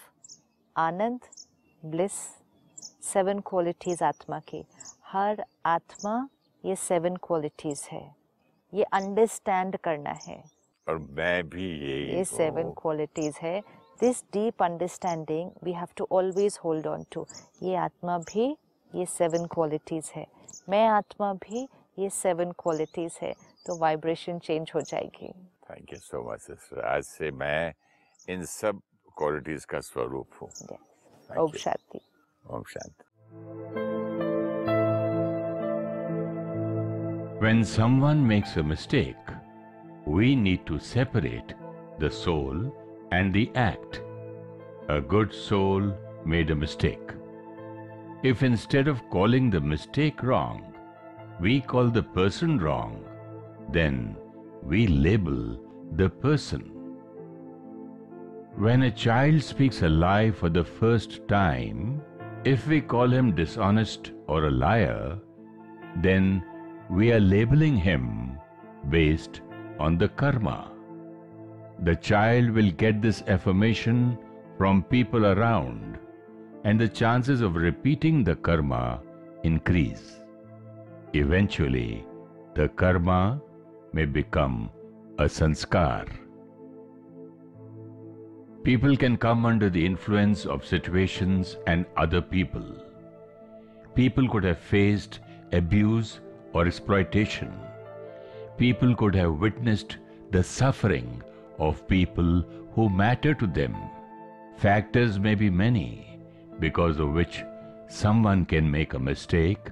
आनंद 0.77 1.35
ब्लिस 1.83 2.19
सेवन 3.05 3.39
क्वालिटीज 3.47 4.03
आत्मा 4.03 4.39
की। 4.41 4.65
हर 5.07 5.45
आत्मा 5.67 6.29
ये 6.65 6.77
सेवन 6.77 7.17
क्वालिटीज 7.17 7.81
है। 7.93 8.05
ये 8.73 8.85
अंडरस्टैंड 8.93 9.77
करना 9.77 10.11
है। 10.27 10.43
और 10.87 10.99
मैं 11.11 11.49
भी 11.49 11.69
यही 11.81 12.17
ये 12.17 12.25
सेवन 12.25 12.71
क्वालिटीज 12.79 13.39
है। 13.43 13.61
This 14.01 14.23
deep 14.33 14.63
understanding 14.63 15.51
we 15.65 15.73
have 15.73 15.89
to 15.97 16.07
always 16.13 16.59
hold 16.65 16.87
on 16.87 17.05
to 17.13 17.27
ये 17.63 17.75
आत्मा 17.77 18.19
भी 18.33 18.47
ये 18.93 19.07
सेवन 19.07 19.47
क्वालिटीज 19.47 20.11
है। 20.17 20.27
मैं 20.69 20.87
आत्मा 20.89 21.33
भी 21.45 21.69
ये 21.99 22.11
सेवन 22.11 22.53
क्वालिटीज 22.59 23.19
है। 23.23 23.33
तो 23.67 23.77
वाइब्रेशन 23.79 24.39
चेंज 24.39 24.73
हो 24.75 24.81
जाएगी। 24.81 25.29
Thank 25.71 25.93
you 25.93 25.99
so 25.99 26.23
much 26.31 26.41
sister 26.41 26.81
आज 26.87 27.05
से 27.05 27.31
मैं 27.31 27.73
इन 28.29 28.45
सब 28.47 28.81
क्वालिटीज 29.17 29.65
का 29.65 29.81
स्वरूप 29.83 30.43
हूँ। 30.43 30.51
Om 31.39 31.53
Shanti. 31.59 32.01
When 37.39 37.65
someone 37.65 38.27
makes 38.27 38.57
a 38.57 38.63
mistake, 38.63 39.17
we 40.07 40.35
need 40.37 40.67
to 40.67 40.79
separate 40.79 41.55
the 41.99 42.11
soul 42.11 42.75
and 43.13 43.33
the 43.33 43.51
act. 43.55 44.03
A 44.89 45.01
good 45.01 45.33
soul 45.33 45.93
made 46.25 46.51
a 46.51 46.55
mistake. 46.55 47.11
If 48.23 48.43
instead 48.43 48.89
of 48.89 49.03
calling 49.11 49.51
the 49.51 49.61
mistake 49.61 50.23
wrong, 50.23 50.75
we 51.41 51.61
call 51.61 51.89
the 51.89 52.03
person 52.03 52.59
wrong, 52.59 53.05
then 53.71 54.17
we 54.63 54.87
label 54.87 55.59
the 55.97 56.09
person. 56.09 56.71
When 58.57 58.83
a 58.83 58.91
child 58.91 59.43
speaks 59.43 59.83
a 59.83 59.89
lie 59.89 60.31
for 60.31 60.49
the 60.49 60.65
first 60.65 61.27
time, 61.29 62.01
if 62.45 62.67
we 62.67 62.81
call 62.81 63.09
him 63.09 63.35
dishonest 63.35 64.13
or 64.27 64.45
a 64.45 64.51
liar, 64.51 65.19
then 66.03 66.45
we 66.91 67.13
are 67.13 67.21
labeling 67.21 67.77
him 67.77 68.39
based 68.91 69.41
on 69.79 69.97
the 69.97 70.09
karma. 70.09 70.71
The 71.85 71.97
child 71.97 72.51
will 72.51 72.71
get 72.71 73.01
this 73.01 73.23
affirmation 73.27 74.19
from 74.59 74.83
people 74.85 75.27
around, 75.27 75.99
and 76.65 76.81
the 76.81 76.89
chances 76.89 77.41
of 77.41 77.57
repeating 77.57 78.23
the 78.23 78.37
karma 78.37 79.01
increase. 79.43 80.21
Eventually, 81.13 82.07
the 82.55 82.69
karma 82.69 83.41
may 83.93 84.05
become 84.05 84.71
a 85.19 85.25
sanskar. 85.25 86.07
People 88.65 88.97
can 88.97 89.19
come 89.19 89.45
under 89.45 89.69
the 89.69 89.85
influence 89.85 90.47
of 90.47 90.65
situations 90.65 91.59
and 91.67 91.85
other 91.99 92.23
people. 92.23 92.65
People 93.95 94.27
could 94.27 94.45
have 94.45 94.59
faced 94.59 95.21
abuse 95.53 96.21
or 96.55 96.67
exploitation. 96.67 97.53
People 98.57 98.97
could 98.97 99.15
have 99.15 99.39
witnessed 99.39 99.99
the 100.31 100.43
suffering 100.43 101.23
of 101.59 101.87
people 101.89 102.43
who 102.75 102.89
matter 102.89 103.35
to 103.35 103.47
them. 103.47 103.77
Factors 104.57 105.19
may 105.19 105.35
be 105.35 105.51
many 105.51 106.19
because 106.59 106.99
of 106.99 107.13
which 107.13 107.45
someone 107.89 108.47
can 108.47 108.71
make 108.71 108.95
a 108.95 108.99
mistake 108.99 109.71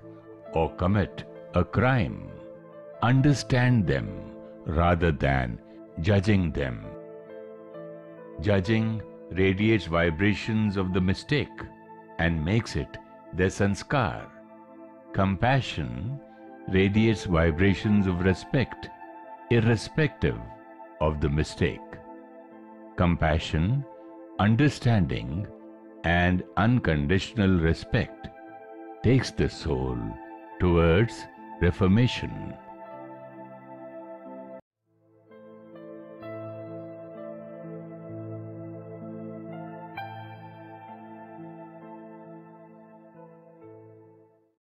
or 0.52 0.70
commit 0.74 1.24
a 1.54 1.64
crime. 1.64 2.28
Understand 3.00 3.86
them 3.86 4.08
rather 4.66 5.12
than 5.12 5.58
judging 6.02 6.52
them. 6.52 6.91
Judging 8.42 9.00
radiates 9.30 9.86
vibrations 9.86 10.76
of 10.76 10.92
the 10.92 11.00
mistake 11.00 11.60
and 12.18 12.44
makes 12.44 12.74
it 12.74 12.98
their 13.32 13.46
sanskar. 13.46 14.26
Compassion 15.12 16.18
radiates 16.68 17.24
vibrations 17.24 18.08
of 18.08 18.24
respect, 18.24 18.88
irrespective 19.50 20.38
of 21.00 21.20
the 21.20 21.28
mistake. 21.28 21.78
Compassion, 22.96 23.84
understanding, 24.40 25.46
and 26.02 26.42
unconditional 26.56 27.60
respect 27.60 28.26
takes 29.04 29.30
the 29.30 29.48
soul 29.48 29.96
towards 30.58 31.26
reformation. 31.60 32.54